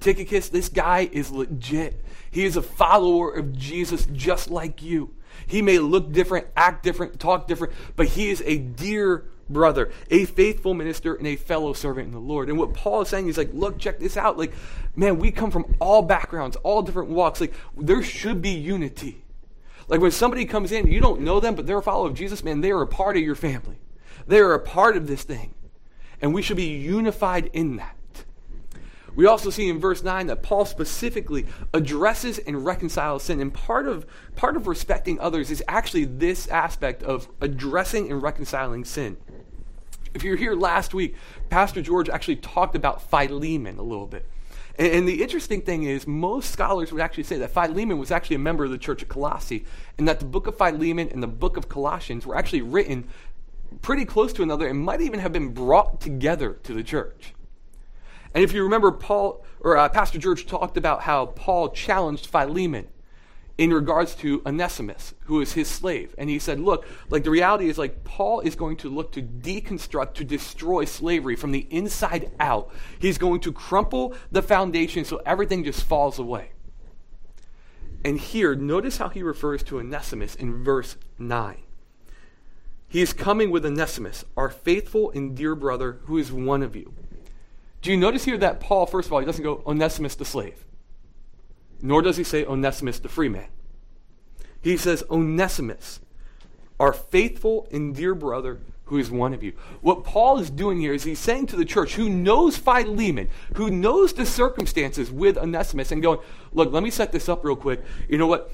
Tychicus, 0.00 0.48
this 0.48 0.68
guy 0.68 1.08
is 1.12 1.30
legit. 1.30 2.04
He 2.30 2.44
is 2.44 2.56
a 2.56 2.62
follower 2.62 3.30
of 3.30 3.56
Jesus 3.56 4.06
just 4.12 4.50
like 4.50 4.82
you. 4.82 5.14
He 5.46 5.62
may 5.62 5.78
look 5.78 6.12
different, 6.12 6.46
act 6.56 6.82
different, 6.82 7.20
talk 7.20 7.46
different, 7.46 7.74
but 7.96 8.06
he 8.06 8.30
is 8.30 8.42
a 8.44 8.58
dear 8.58 9.26
brother, 9.48 9.90
a 10.10 10.24
faithful 10.24 10.74
minister, 10.74 11.14
and 11.14 11.26
a 11.26 11.36
fellow 11.36 11.72
servant 11.72 12.06
in 12.06 12.12
the 12.12 12.18
Lord. 12.18 12.48
And 12.48 12.58
what 12.58 12.74
Paul 12.74 13.02
is 13.02 13.08
saying 13.08 13.28
is 13.28 13.38
like, 13.38 13.50
look, 13.52 13.78
check 13.78 13.98
this 13.98 14.16
out. 14.16 14.38
Like, 14.38 14.52
man, 14.96 15.18
we 15.18 15.30
come 15.30 15.50
from 15.50 15.74
all 15.78 16.02
backgrounds, 16.02 16.56
all 16.56 16.82
different 16.82 17.10
walks. 17.10 17.40
Like, 17.40 17.54
there 17.76 18.02
should 18.02 18.42
be 18.42 18.50
unity. 18.50 19.24
Like 19.88 20.00
when 20.00 20.10
somebody 20.10 20.44
comes 20.44 20.72
in, 20.72 20.86
you 20.86 21.00
don't 21.00 21.20
know 21.20 21.40
them, 21.40 21.54
but 21.54 21.66
they're 21.66 21.78
a 21.78 21.82
follower 21.82 22.08
of 22.08 22.14
Jesus, 22.14 22.42
man, 22.42 22.60
they 22.60 22.70
are 22.70 22.82
a 22.82 22.86
part 22.86 23.16
of 23.16 23.22
your 23.22 23.34
family. 23.34 23.78
They 24.26 24.38
are 24.38 24.54
a 24.54 24.60
part 24.60 24.96
of 24.96 25.06
this 25.06 25.22
thing. 25.22 25.54
And 26.20 26.32
we 26.32 26.42
should 26.42 26.56
be 26.56 26.64
unified 26.64 27.50
in 27.52 27.76
that. 27.76 27.96
We 29.14 29.26
also 29.26 29.50
see 29.50 29.68
in 29.68 29.78
verse 29.78 30.02
9 30.02 30.28
that 30.28 30.42
Paul 30.42 30.64
specifically 30.64 31.46
addresses 31.74 32.38
and 32.38 32.64
reconciles 32.64 33.24
sin. 33.24 33.40
And 33.40 33.52
part 33.52 33.86
of, 33.86 34.06
part 34.36 34.56
of 34.56 34.66
respecting 34.66 35.20
others 35.20 35.50
is 35.50 35.62
actually 35.68 36.04
this 36.06 36.48
aspect 36.48 37.02
of 37.02 37.28
addressing 37.40 38.10
and 38.10 38.22
reconciling 38.22 38.84
sin. 38.84 39.16
If 40.14 40.24
you're 40.24 40.36
here 40.36 40.54
last 40.54 40.94
week, 40.94 41.14
Pastor 41.50 41.82
George 41.82 42.08
actually 42.08 42.36
talked 42.36 42.76
about 42.76 43.10
Philemon 43.10 43.78
a 43.78 43.82
little 43.82 44.06
bit. 44.06 44.26
And, 44.78 44.92
and, 44.92 45.08
the 45.08 45.22
interesting 45.22 45.60
thing 45.60 45.84
is, 45.84 46.06
most 46.06 46.50
scholars 46.50 46.92
would 46.92 47.02
actually 47.02 47.24
say 47.24 47.36
that 47.38 47.50
Philemon 47.50 47.98
was 47.98 48.10
actually 48.10 48.36
a 48.36 48.40
member 48.40 48.64
of 48.64 48.70
the 48.70 48.78
church 48.78 49.02
of 49.02 49.08
Colossae, 49.08 49.66
and 49.98 50.08
that 50.08 50.18
the 50.18 50.24
book 50.24 50.46
of 50.46 50.56
Philemon 50.56 51.08
and 51.10 51.22
the 51.22 51.26
book 51.26 51.58
of 51.58 51.68
Colossians 51.68 52.24
were 52.24 52.36
actually 52.36 52.62
written 52.62 53.06
pretty 53.80 54.04
close 54.04 54.32
to 54.34 54.42
another 54.42 54.66
and 54.66 54.78
might 54.78 55.00
even 55.00 55.20
have 55.20 55.32
been 55.32 55.50
brought 55.50 56.00
together 56.00 56.54
to 56.64 56.74
the 56.74 56.82
church. 56.82 57.34
And 58.34 58.42
if 58.42 58.52
you 58.52 58.62
remember, 58.62 58.90
Paul 58.90 59.44
or 59.60 59.76
uh, 59.76 59.88
Pastor 59.88 60.18
George 60.18 60.46
talked 60.46 60.76
about 60.76 61.02
how 61.02 61.26
Paul 61.26 61.70
challenged 61.70 62.26
Philemon 62.26 62.88
in 63.58 63.72
regards 63.72 64.14
to 64.16 64.42
Onesimus, 64.46 65.14
who 65.26 65.40
is 65.40 65.52
his 65.52 65.68
slave. 65.68 66.14
And 66.16 66.30
he 66.30 66.38
said, 66.38 66.58
look, 66.58 66.86
like 67.10 67.22
the 67.22 67.30
reality 67.30 67.68
is 67.68 67.78
like 67.78 68.02
Paul 68.02 68.40
is 68.40 68.56
going 68.56 68.76
to 68.78 68.88
look 68.88 69.12
to 69.12 69.22
deconstruct, 69.22 70.14
to 70.14 70.24
destroy 70.24 70.84
slavery 70.84 71.36
from 71.36 71.52
the 71.52 71.66
inside 71.70 72.30
out. 72.40 72.70
He's 72.98 73.18
going 73.18 73.40
to 73.40 73.52
crumple 73.52 74.14
the 74.30 74.42
foundation 74.42 75.04
so 75.04 75.20
everything 75.26 75.64
just 75.64 75.84
falls 75.84 76.18
away. 76.18 76.52
And 78.04 78.18
here, 78.18 78.54
notice 78.56 78.96
how 78.96 79.10
he 79.10 79.22
refers 79.22 79.62
to 79.64 79.78
Onesimus 79.78 80.34
in 80.34 80.64
verse 80.64 80.96
9. 81.18 81.61
He 82.92 83.00
is 83.00 83.14
coming 83.14 83.50
with 83.50 83.64
Onesimus, 83.64 84.22
our 84.36 84.50
faithful 84.50 85.10
and 85.12 85.34
dear 85.34 85.54
brother, 85.54 86.00
who 86.04 86.18
is 86.18 86.30
one 86.30 86.62
of 86.62 86.76
you. 86.76 86.92
Do 87.80 87.90
you 87.90 87.96
notice 87.96 88.26
here 88.26 88.36
that 88.36 88.60
Paul, 88.60 88.84
first 88.84 89.06
of 89.06 89.14
all, 89.14 89.20
he 89.20 89.24
doesn't 89.24 89.42
go 89.42 89.62
Onesimus 89.66 90.14
the 90.14 90.26
slave, 90.26 90.66
nor 91.80 92.02
does 92.02 92.18
he 92.18 92.22
say 92.22 92.44
Onesimus 92.44 92.98
the 92.98 93.08
free 93.08 93.30
man. 93.30 93.46
He 94.60 94.76
says 94.76 95.02
Onesimus, 95.10 96.00
our 96.78 96.92
faithful 96.92 97.66
and 97.72 97.96
dear 97.96 98.14
brother, 98.14 98.60
who 98.84 98.98
is 98.98 99.10
one 99.10 99.32
of 99.32 99.42
you. 99.42 99.54
What 99.80 100.04
Paul 100.04 100.38
is 100.38 100.50
doing 100.50 100.78
here 100.78 100.92
is 100.92 101.04
he's 101.04 101.18
saying 101.18 101.46
to 101.46 101.56
the 101.56 101.64
church 101.64 101.94
who 101.94 102.10
knows 102.10 102.58
Philemon, 102.58 103.30
who 103.54 103.70
knows 103.70 104.12
the 104.12 104.26
circumstances 104.26 105.10
with 105.10 105.38
Onesimus, 105.38 105.92
and 105.92 106.02
going, 106.02 106.18
look, 106.52 106.70
let 106.70 106.82
me 106.82 106.90
set 106.90 107.10
this 107.10 107.30
up 107.30 107.42
real 107.42 107.56
quick. 107.56 107.80
You 108.06 108.18
know 108.18 108.26
what? 108.26 108.52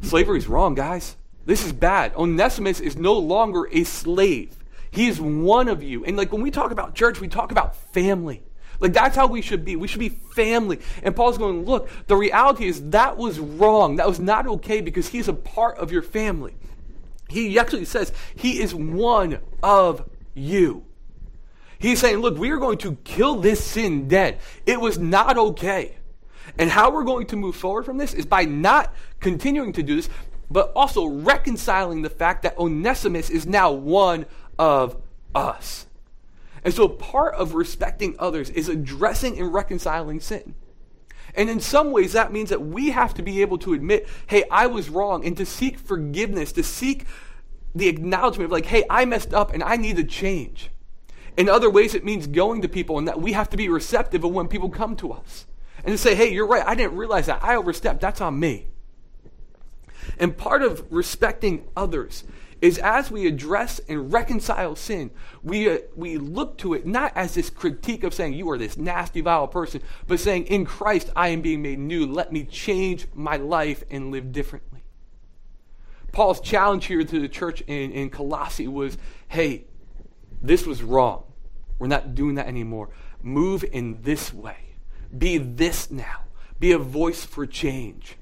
Slavery 0.00 0.38
is 0.38 0.46
wrong, 0.46 0.76
guys. 0.76 1.16
This 1.46 1.64
is 1.64 1.72
bad. 1.72 2.14
Onesimus 2.16 2.80
is 2.80 2.96
no 2.96 3.14
longer 3.14 3.68
a 3.70 3.84
slave. 3.84 4.56
He 4.90 5.08
is 5.08 5.20
one 5.20 5.68
of 5.68 5.82
you. 5.82 6.04
And 6.04 6.16
like 6.16 6.32
when 6.32 6.42
we 6.42 6.50
talk 6.50 6.70
about 6.70 6.94
church, 6.94 7.20
we 7.20 7.28
talk 7.28 7.50
about 7.50 7.76
family. 7.92 8.42
Like 8.80 8.92
that's 8.92 9.16
how 9.16 9.26
we 9.26 9.42
should 9.42 9.64
be. 9.64 9.76
We 9.76 9.88
should 9.88 10.00
be 10.00 10.08
family. 10.08 10.80
And 11.02 11.14
Paul's 11.14 11.38
going, 11.38 11.64
look, 11.64 11.88
the 12.06 12.16
reality 12.16 12.66
is 12.66 12.90
that 12.90 13.16
was 13.16 13.38
wrong. 13.38 13.96
That 13.96 14.08
was 14.08 14.20
not 14.20 14.46
okay 14.46 14.80
because 14.80 15.08
he's 15.08 15.28
a 15.28 15.32
part 15.32 15.78
of 15.78 15.92
your 15.92 16.02
family. 16.02 16.54
He 17.28 17.58
actually 17.58 17.84
says 17.84 18.12
he 18.34 18.60
is 18.60 18.74
one 18.74 19.40
of 19.62 20.08
you. 20.34 20.84
He's 21.78 22.00
saying, 22.00 22.18
look, 22.18 22.38
we 22.38 22.50
are 22.50 22.58
going 22.58 22.78
to 22.78 22.96
kill 23.04 23.36
this 23.36 23.62
sin 23.62 24.08
dead. 24.08 24.38
It 24.64 24.80
was 24.80 24.98
not 24.98 25.36
okay. 25.36 25.96
And 26.58 26.70
how 26.70 26.90
we're 26.90 27.04
going 27.04 27.26
to 27.28 27.36
move 27.36 27.56
forward 27.56 27.84
from 27.84 27.98
this 27.98 28.14
is 28.14 28.26
by 28.26 28.44
not 28.44 28.94
continuing 29.20 29.72
to 29.74 29.82
do 29.82 29.96
this, 29.96 30.08
but 30.50 30.72
also 30.76 31.06
reconciling 31.06 32.02
the 32.02 32.10
fact 32.10 32.42
that 32.42 32.58
Onesimus 32.58 33.30
is 33.30 33.46
now 33.46 33.72
one 33.72 34.26
of 34.58 35.00
us. 35.34 35.86
And 36.62 36.72
so 36.72 36.88
part 36.88 37.34
of 37.34 37.54
respecting 37.54 38.16
others 38.18 38.50
is 38.50 38.68
addressing 38.68 39.38
and 39.38 39.52
reconciling 39.52 40.20
sin. 40.20 40.54
And 41.34 41.50
in 41.50 41.60
some 41.60 41.90
ways, 41.90 42.12
that 42.12 42.32
means 42.32 42.50
that 42.50 42.62
we 42.62 42.90
have 42.90 43.14
to 43.14 43.22
be 43.22 43.42
able 43.42 43.58
to 43.58 43.74
admit, 43.74 44.08
hey, 44.28 44.44
I 44.50 44.66
was 44.66 44.88
wrong, 44.88 45.26
and 45.26 45.36
to 45.36 45.44
seek 45.44 45.78
forgiveness, 45.78 46.52
to 46.52 46.62
seek 46.62 47.06
the 47.74 47.88
acknowledgement 47.88 48.46
of, 48.46 48.52
like, 48.52 48.66
hey, 48.66 48.84
I 48.88 49.04
messed 49.04 49.34
up 49.34 49.52
and 49.52 49.62
I 49.62 49.76
need 49.76 49.96
to 49.96 50.04
change. 50.04 50.70
In 51.36 51.48
other 51.48 51.68
ways, 51.68 51.94
it 51.94 52.04
means 52.04 52.28
going 52.28 52.62
to 52.62 52.68
people 52.68 52.98
and 52.98 53.08
that 53.08 53.20
we 53.20 53.32
have 53.32 53.50
to 53.50 53.56
be 53.56 53.68
receptive 53.68 54.22
of 54.22 54.30
when 54.30 54.46
people 54.46 54.70
come 54.70 54.94
to 54.96 55.12
us 55.12 55.46
and 55.78 55.88
to 55.88 55.98
say, 55.98 56.14
hey, 56.14 56.32
you're 56.32 56.46
right, 56.46 56.64
I 56.64 56.76
didn't 56.76 56.96
realize 56.96 57.26
that. 57.26 57.42
I 57.42 57.56
overstepped. 57.56 58.00
That's 58.00 58.20
on 58.20 58.38
me. 58.38 58.68
And 60.18 60.36
part 60.36 60.62
of 60.62 60.84
respecting 60.90 61.64
others 61.76 62.24
is 62.60 62.78
as 62.78 63.10
we 63.10 63.26
address 63.26 63.78
and 63.88 64.12
reconcile 64.12 64.74
sin, 64.76 65.10
we, 65.42 65.68
uh, 65.68 65.78
we 65.94 66.16
look 66.16 66.56
to 66.58 66.74
it 66.74 66.86
not 66.86 67.12
as 67.14 67.34
this 67.34 67.50
critique 67.50 68.04
of 68.04 68.14
saying, 68.14 68.32
you 68.32 68.48
are 68.50 68.56
this 68.56 68.76
nasty, 68.76 69.20
vile 69.20 69.48
person, 69.48 69.82
but 70.06 70.18
saying, 70.18 70.46
in 70.46 70.64
Christ, 70.64 71.10
I 71.14 71.28
am 71.28 71.42
being 71.42 71.62
made 71.62 71.78
new. 71.78 72.06
Let 72.06 72.32
me 72.32 72.44
change 72.44 73.06
my 73.14 73.36
life 73.36 73.84
and 73.90 74.10
live 74.10 74.32
differently. 74.32 74.84
Paul's 76.12 76.40
challenge 76.40 76.86
here 76.86 77.02
to 77.02 77.20
the 77.20 77.28
church 77.28 77.60
in, 77.62 77.90
in 77.90 78.08
Colossae 78.08 78.68
was 78.68 78.96
hey, 79.28 79.64
this 80.40 80.64
was 80.64 80.82
wrong. 80.82 81.24
We're 81.78 81.88
not 81.88 82.14
doing 82.14 82.36
that 82.36 82.46
anymore. 82.46 82.90
Move 83.20 83.64
in 83.64 84.00
this 84.02 84.32
way. 84.32 84.76
Be 85.16 85.38
this 85.38 85.90
now. 85.90 86.20
Be 86.60 86.72
a 86.72 86.78
voice 86.78 87.24
for 87.24 87.46
change. 87.46 88.16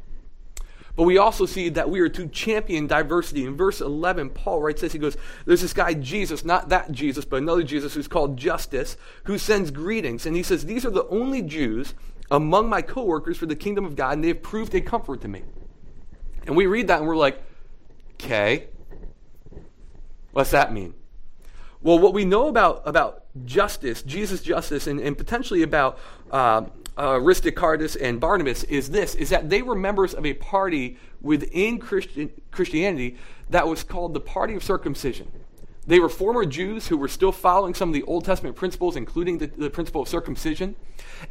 But 0.95 1.05
we 1.05 1.17
also 1.17 1.47
see 1.47 1.71
that 1.71 1.89
we 1.89 2.01
are 2.01 2.09
to 2.11 2.29
champion 2.29 2.87
diversity. 2.87 3.47
In 3.47 3.57
verse 3.57 3.81
11, 3.81 4.31
Paul 4.31 4.61
writes 4.61 4.83
this. 4.83 4.93
He 4.93 4.99
goes, 4.99 5.17
There's 5.47 5.63
this 5.63 5.73
guy, 5.73 5.95
Jesus, 5.95 6.45
not 6.45 6.69
that 6.69 6.93
Jesus, 6.93 7.25
but 7.25 7.37
another 7.37 7.63
Jesus 7.63 7.95
who's 7.95 8.09
called 8.09 8.37
Justus, 8.37 8.97
who 9.25 9.39
sends 9.39 9.71
greetings. 9.71 10.27
And 10.27 10.37
he 10.37 10.43
says, 10.43 10.67
These 10.67 10.85
are 10.85 10.91
the 10.91 11.07
only 11.09 11.41
Jews 11.41 11.95
among 12.31 12.69
my 12.69 12.83
coworkers 12.83 13.39
for 13.39 13.47
the 13.47 13.57
kingdom 13.57 13.85
of 13.85 13.97
God, 13.97 14.15
and 14.15 14.25
they 14.25 14.29
have 14.29 14.43
proved 14.43 14.75
a 14.75 14.81
comfort 14.83 15.23
to 15.23 15.29
me. 15.29 15.43
And 16.47 16.57
we 16.57 16.67
read 16.67 16.89
that 16.89 16.99
and 16.99 17.09
we're 17.09 17.17
like, 17.17 17.43
Okay, 18.15 18.69
what's 20.33 20.51
that 20.51 20.73
mean? 20.73 20.93
Well, 21.81 21.99
what 21.99 22.13
we 22.13 22.25
know 22.25 22.49
about, 22.49 22.83
about 22.85 23.25
Justus, 23.45 24.03
Jesus 24.03 24.43
Justus, 24.43 24.87
and, 24.87 25.01
and 25.01 25.17
potentially 25.19 25.63
about 25.63 25.99
uh, 26.31 26.67
uh, 26.97 27.15
Aristarchus 27.15 27.97
and 27.97 28.21
Barnabas 28.21 28.65
is 28.65 28.91
this, 28.91 29.15
is 29.15 29.31
that 29.31 29.49
they 29.49 29.63
were 29.63 29.75
members 29.75 30.15
of 30.15 30.27
a 30.27 30.35
party 30.35 30.99
within 31.21 31.79
Christian, 31.79 32.31
Christianity 32.51 33.17
that 33.51 33.67
was 33.67 33.83
called 33.83 34.15
the 34.15 34.21
Party 34.21 34.55
of 34.55 34.63
Circumcision. 34.63 35.31
They 35.87 35.99
were 35.99 36.09
former 36.09 36.45
Jews 36.45 36.87
who 36.89 36.97
were 36.97 37.09
still 37.09 37.33
following 37.33 37.75
some 37.75 37.89
of 37.89 37.95
the 37.95 38.05
Old 38.05 38.25
Testament 38.25 38.57
principles, 38.57 38.95
including 38.95 39.39
the, 39.39 39.47
the 39.47 39.71
principle 39.71 40.03
of 40.03 40.09
circumcision. 40.09 40.77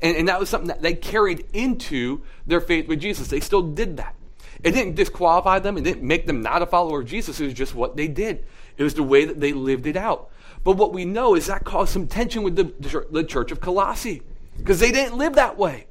And, 0.01 0.17
and 0.17 0.27
that 0.27 0.39
was 0.39 0.49
something 0.49 0.67
that 0.67 0.81
they 0.81 0.93
carried 0.93 1.45
into 1.53 2.21
their 2.45 2.59
faith 2.59 2.87
with 2.87 2.99
Jesus. 2.99 3.29
They 3.29 3.39
still 3.39 3.61
did 3.61 3.97
that. 3.97 4.15
It 4.63 4.71
didn't 4.71 4.95
disqualify 4.95 5.59
them, 5.59 5.77
it 5.77 5.83
didn't 5.83 6.03
make 6.03 6.27
them 6.27 6.41
not 6.41 6.61
a 6.61 6.65
follower 6.65 7.01
of 7.01 7.07
Jesus. 7.07 7.39
It 7.39 7.45
was 7.45 7.53
just 7.53 7.73
what 7.73 7.95
they 7.95 8.07
did, 8.07 8.45
it 8.77 8.83
was 8.83 8.93
the 8.93 9.03
way 9.03 9.25
that 9.25 9.39
they 9.39 9.53
lived 9.53 9.87
it 9.87 9.95
out. 9.95 10.29
But 10.63 10.77
what 10.77 10.93
we 10.93 11.05
know 11.05 11.33
is 11.35 11.47
that 11.47 11.63
caused 11.63 11.93
some 11.93 12.05
tension 12.05 12.43
with 12.43 12.55
the, 12.55 13.05
the 13.09 13.23
church 13.23 13.51
of 13.51 13.61
Colossae 13.61 14.21
because 14.57 14.79
they 14.79 14.91
didn't 14.91 15.17
live 15.17 15.33
that 15.35 15.57
way. 15.57 15.87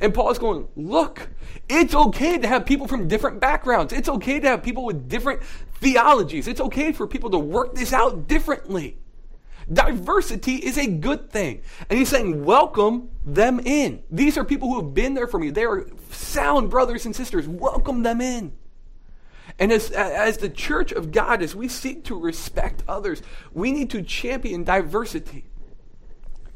And 0.00 0.14
Paul's 0.14 0.38
going, 0.38 0.68
look, 0.76 1.28
it's 1.68 1.94
okay 1.94 2.38
to 2.38 2.46
have 2.46 2.64
people 2.64 2.86
from 2.86 3.08
different 3.08 3.40
backgrounds. 3.40 3.92
It's 3.92 4.08
okay 4.08 4.38
to 4.38 4.48
have 4.48 4.62
people 4.62 4.84
with 4.84 5.08
different 5.08 5.42
theologies. 5.80 6.46
It's 6.46 6.60
okay 6.60 6.92
for 6.92 7.06
people 7.06 7.30
to 7.30 7.38
work 7.38 7.74
this 7.74 7.92
out 7.92 8.28
differently. 8.28 8.98
Diversity 9.70 10.54
is 10.54 10.78
a 10.78 10.86
good 10.86 11.30
thing. 11.30 11.62
And 11.90 11.98
he's 11.98 12.08
saying, 12.08 12.44
welcome 12.44 13.10
them 13.26 13.60
in. 13.60 14.02
These 14.10 14.38
are 14.38 14.44
people 14.44 14.68
who 14.68 14.82
have 14.82 14.94
been 14.94 15.14
there 15.14 15.26
for 15.26 15.38
me. 15.38 15.50
They 15.50 15.64
are 15.64 15.86
sound 16.10 16.70
brothers 16.70 17.04
and 17.04 17.14
sisters. 17.14 17.46
Welcome 17.46 18.02
them 18.02 18.20
in. 18.20 18.52
And 19.58 19.72
as, 19.72 19.90
as 19.90 20.38
the 20.38 20.48
church 20.48 20.92
of 20.92 21.10
God, 21.10 21.42
as 21.42 21.54
we 21.54 21.68
seek 21.68 22.04
to 22.04 22.18
respect 22.18 22.82
others, 22.86 23.20
we 23.52 23.72
need 23.72 23.90
to 23.90 24.02
champion 24.02 24.62
diversity. 24.64 25.46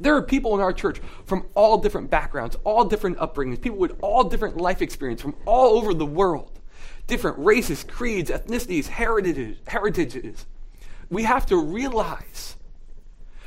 There 0.02 0.16
are 0.16 0.22
people 0.22 0.54
in 0.56 0.60
our 0.60 0.72
church 0.72 1.00
from 1.26 1.46
all 1.54 1.78
different 1.78 2.10
backgrounds, 2.10 2.56
all 2.64 2.84
different 2.84 3.18
upbringings, 3.18 3.60
people 3.60 3.78
with 3.78 3.96
all 4.02 4.24
different 4.24 4.56
life 4.56 4.82
experience 4.82 5.22
from 5.22 5.36
all 5.46 5.78
over 5.78 5.94
the 5.94 6.04
world, 6.04 6.58
different 7.06 7.38
races, 7.38 7.84
creeds, 7.84 8.28
ethnicities, 8.28 8.88
heritages. 8.88 9.58
heritages. 9.68 10.46
We 11.08 11.22
have 11.22 11.46
to 11.46 11.56
realize 11.56 12.56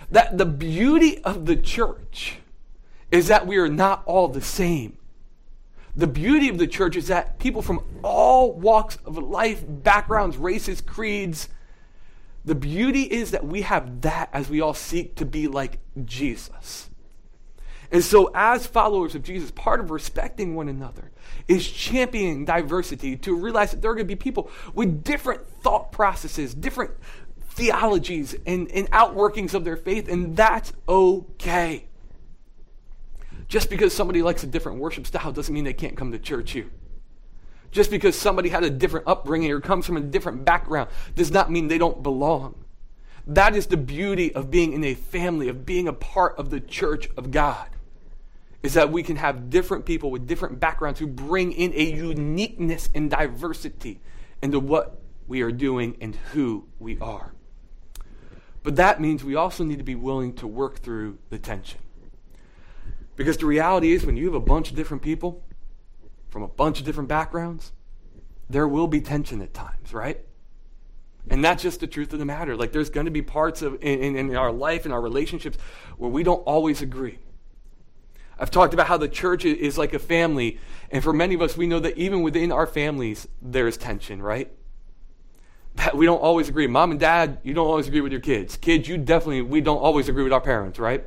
that 0.10 0.38
the 0.38 0.46
beauty 0.46 1.22
of 1.24 1.46
the 1.46 1.58
church 1.58 2.38
is 3.12 3.28
that 3.28 3.46
we 3.46 3.58
are 3.58 3.68
not 3.68 4.04
all 4.06 4.30
the 4.30 4.41
same. 4.41 4.98
The 5.94 6.08
beauty 6.08 6.48
of 6.48 6.58
the 6.58 6.68
church 6.68 6.96
is 6.96 7.08
that 7.08 7.38
people 7.38 7.62
from 7.62 7.84
all 8.02 8.54
walks 8.54 8.98
of 9.06 9.18
life, 9.18 9.63
backgrounds, 9.68 10.38
races, 10.38 10.80
creeds, 10.80 11.50
the 12.45 12.55
beauty 12.55 13.01
is 13.01 13.31
that 13.31 13.45
we 13.45 13.63
have 13.63 14.01
that 14.01 14.29
as 14.31 14.49
we 14.49 14.62
all 14.62 14.75
seek 14.75 15.15
to 15.15 15.25
be 15.25 15.47
like 15.47 15.79
Jesus. 16.05 16.89
And 17.91 18.03
so, 18.03 18.31
as 18.34 18.67
followers 18.67 19.15
of 19.15 19.23
Jesus, 19.23 19.51
part 19.51 19.79
of 19.79 19.91
respecting 19.91 20.55
one 20.55 20.69
another 20.69 21.12
is 21.47 21.67
championing 21.67 22.45
diversity 22.45 23.15
to 23.17 23.36
realize 23.36 23.71
that 23.71 23.81
there 23.81 23.91
are 23.91 23.95
going 23.95 24.08
to 24.08 24.15
be 24.15 24.15
people 24.15 24.49
with 24.73 25.03
different 25.03 25.47
thought 25.47 25.91
processes, 25.91 26.53
different 26.53 26.91
theologies, 27.41 28.36
and, 28.45 28.69
and 28.71 28.89
outworkings 28.91 29.53
of 29.53 29.63
their 29.63 29.77
faith, 29.77 30.08
and 30.08 30.36
that's 30.36 30.73
okay. 30.88 31.86
Just 33.47 33.69
because 33.69 33.93
somebody 33.93 34.21
likes 34.21 34.43
a 34.43 34.47
different 34.47 34.79
worship 34.79 35.08
style 35.08 35.31
doesn't 35.31 35.53
mean 35.53 35.63
they 35.63 35.73
can't 35.73 35.95
come 35.95 36.12
to 36.12 36.19
church 36.19 36.51
here. 36.51 36.69
Just 37.71 37.91
because 37.91 38.15
somebody 38.15 38.49
had 38.49 38.63
a 38.63 38.69
different 38.69 39.08
upbringing 39.08 39.51
or 39.51 39.60
comes 39.60 39.86
from 39.86 39.97
a 39.97 40.01
different 40.01 40.45
background 40.45 40.89
does 41.15 41.32
not 41.32 41.51
mean 41.51 41.67
they 41.67 41.78
don't 41.78 42.01
belong. 42.01 42.56
That 43.28 43.56
is 43.56 43.67
the 43.67 43.78
beauty 43.78 44.34
of 44.34 44.51
being 44.51 44.73
in 44.73 44.84
a 44.84 44.93
family, 44.93 45.49
of 45.49 45.65
being 45.65 45.88
a 45.88 45.93
part 45.93 46.38
of 46.38 46.49
the 46.49 46.60
church 46.60 47.10
of 47.17 47.32
God. 47.32 47.67
Is 48.63 48.73
that 48.73 48.91
we 48.91 49.04
can 49.04 49.17
have 49.17 49.49
different 49.49 49.86
people 49.86 50.10
with 50.10 50.28
different 50.28 50.60
backgrounds 50.60 50.99
who 50.99 51.08
bring 51.08 51.51
in 51.51 51.73
a 51.73 51.84
uniqueness 51.84 52.89
and 52.95 53.10
diversity 53.10 53.99
into 54.41 54.60
what 54.60 54.99
we 55.28 55.41
are 55.41 55.51
doing 55.51 55.97
and 56.01 56.15
who 56.34 56.67
we 56.80 56.97
are. 56.99 57.34
But 58.63 58.78
that 58.78 58.99
means 58.99 59.23
we 59.23 59.36
also 59.36 59.63
need 59.63 59.78
to 59.78 59.84
be 59.84 59.95
willing 59.95 60.34
to 60.36 60.47
work 60.47 60.80
through 60.80 61.19
the 61.30 61.38
tension. 61.38 61.80
Because 63.15 63.38
the 63.38 63.45
reality 63.45 63.91
is, 63.91 64.06
when 64.06 64.17
you 64.17 64.25
have 64.25 64.34
a 64.34 64.39
bunch 64.39 64.71
of 64.71 64.75
different 64.75 65.04
people, 65.04 65.43
from 66.36 66.43
a 66.43 66.50
bunch 66.50 66.82
of 66.82 66.86
different 66.86 67.08
backgrounds, 67.08 67.71
there 68.50 68.67
will 68.67 68.88
be 68.88 69.00
tension 69.00 69.41
at 69.41 69.54
times, 69.54 69.93
right? 69.93 70.19
And 71.30 71.41
that's 71.41 71.63
just 71.63 71.80
the 71.80 71.88
truth 71.88 72.12
of 72.12 72.19
the 72.19 72.26
matter. 72.26 72.58
Like, 72.58 72.74
there's 72.74 72.89
going 72.89 73.06
to 73.06 73.12
be 73.12 73.21
parts 73.21 73.62
of 73.62 73.82
in, 73.82 74.17
in, 74.17 74.36
our 74.36 74.52
life 74.52 74.84
and 74.84 74.93
our 74.93 75.00
relationships 75.00 75.58
where 75.95 76.12
we 76.12 76.24
don't 76.24 76.41
always 76.41 76.82
agree. 76.82 77.19
I've 78.38 78.52
talked 78.52 78.74
about 78.74 78.88
how 78.88 78.98
the 78.98 79.08
church 79.08 79.45
is 79.45 79.78
like 79.78 79.93
a 79.93 80.00
family, 80.00 80.60
and 80.91 81.02
for 81.02 81.13
many 81.13 81.36
of 81.36 81.41
us, 81.41 81.56
we 81.56 81.67
know 81.67 81.80
that 81.80 81.98
even 81.98 82.21
within 82.21 82.52
our 82.52 82.67
families, 82.67 83.30
there's 83.41 83.78
tension, 83.78 84.21
right? 84.21 84.52
That 85.76 85.95
we 85.95 86.06
don't 86.06 86.21
always 86.21 86.50
agree. 86.50 86.67
Mom 86.67 86.91
and 86.91 87.00
dad, 87.00 87.38
you 87.43 87.54
don't 87.54 87.67
always 87.67 87.88
agree 87.88 88.02
with 88.02 88.12
your 88.12 88.19
kids. 88.19 88.58
Kids, 88.58 88.89
you 88.89 88.98
definitely, 88.98 89.41
we 89.41 89.62
don't 89.62 89.78
always 89.78 90.10
agree 90.10 90.24
with 90.24 90.34
our 90.34 90.41
parents, 90.41 90.80
right? 90.80 91.06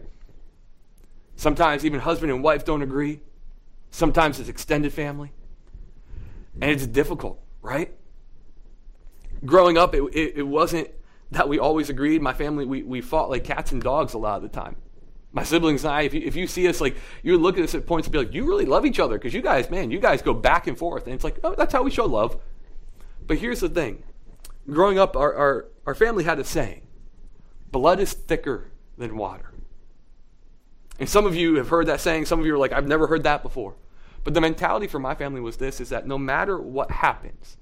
Sometimes 1.37 1.85
even 1.85 2.01
husband 2.01 2.33
and 2.33 2.43
wife 2.43 2.65
don't 2.65 2.81
agree. 2.81 3.21
Sometimes 3.91 4.41
it's 4.41 4.49
extended 4.49 4.93
family. 4.93 5.33
And 6.61 6.71
it's 6.71 6.87
difficult, 6.87 7.41
right? 7.63 7.95
Growing 9.45 9.79
up, 9.79 9.95
it, 9.95 10.03
it, 10.13 10.33
it, 10.37 10.43
wasn't 10.43 10.91
that 11.31 11.49
we 11.49 11.59
always 11.59 11.89
agreed. 11.89 12.21
My 12.21 12.33
family, 12.33 12.65
we, 12.65 12.83
we 12.83 13.01
fought 13.01 13.31
like 13.31 13.45
cats 13.45 13.71
and 13.73 13.83
dogs 13.83 14.15
a 14.15 14.19
lot 14.19 14.37
of 14.37 14.43
the 14.43 14.49
time. 14.49 14.77
My 15.31 15.45
siblings 15.45 15.85
and 15.85 15.93
I, 15.93 16.03
if 16.03 16.15
you, 16.15 16.23
if 16.25 16.35
you 16.35 16.47
see 16.47 16.67
us, 16.67 16.81
like, 16.81 16.97
you 17.23 17.33
would 17.33 17.43
look 17.43 17.59
at 17.59 17.65
us 17.65 17.75
at 17.75 17.87
points 17.87 18.09
and 18.09 18.13
be 18.13 18.19
like, 18.19 18.33
you 18.33 18.47
really 18.47 18.65
love 18.65 18.87
each 18.87 18.99
other 18.99 19.19
because 19.19 19.35
you 19.35 19.43
guys, 19.43 19.71
man, 19.71 19.91
you 19.91 20.01
guys 20.01 20.23
go 20.23 20.35
back 20.35 20.67
and 20.67 20.77
forth. 20.77 21.05
And 21.05 21.15
it's 21.15 21.23
like, 21.23 21.39
oh, 21.45 21.55
that's 21.57 21.73
how 21.73 21.83
we 21.83 21.91
show 21.91 22.07
love. 22.07 22.41
But 23.27 23.39
here's 23.39 23.61
the 23.61 23.69
thing 23.69 24.03
growing 24.69 24.99
up, 24.99 25.17
our, 25.17 25.35
our, 25.35 25.67
our 25.87 25.95
family 25.95 26.25
had 26.25 26.39
a 26.39 26.45
saying 26.45 26.83
blood 27.71 28.01
is 28.01 28.13
thicker 28.13 28.71
than 28.97 29.17
water. 29.17 29.53
And 30.99 31.09
some 31.09 31.27
of 31.27 31.35
you 31.35 31.57
have 31.57 31.69
heard 31.69 31.87
that 31.87 32.01
saying. 32.01 32.27
Some 32.27 32.41
of 32.41 32.47
you 32.47 32.55
are 32.55 32.59
like, 32.59 32.73
I've 32.73 32.89
never 32.89 33.07
heard 33.07 33.23
that 33.23 33.43
before. 33.43 33.77
But 34.25 34.35
the 34.35 34.41
mentality 34.41 34.89
for 34.89 34.99
my 34.99 35.15
family 35.15 35.41
was 35.41 35.57
this 35.57 35.81
is 35.81 35.91
that 35.91 36.07
no 36.07 36.19
matter 36.19 36.59
what 36.59 36.91
happens, 36.91 37.57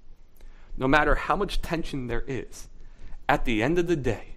no 0.77 0.89
matter 0.89 1.15
how 1.15 1.37
much 1.37 1.63
tension 1.63 2.07
there 2.07 2.25
is, 2.27 2.69
at 3.29 3.45
the 3.45 3.63
end 3.63 3.79
of 3.79 3.87
the 3.87 3.97
day, 3.97 4.37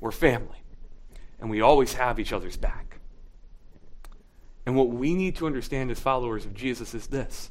we're 0.00 0.12
family. 0.12 0.62
And 1.40 1.50
we 1.50 1.60
always 1.60 1.94
have 1.94 2.18
each 2.18 2.32
other's 2.32 2.56
back. 2.56 3.00
And 4.66 4.76
what 4.76 4.90
we 4.90 5.14
need 5.14 5.36
to 5.36 5.46
understand 5.46 5.90
as 5.90 5.98
followers 5.98 6.44
of 6.44 6.54
Jesus 6.54 6.94
is 6.94 7.06
this 7.06 7.50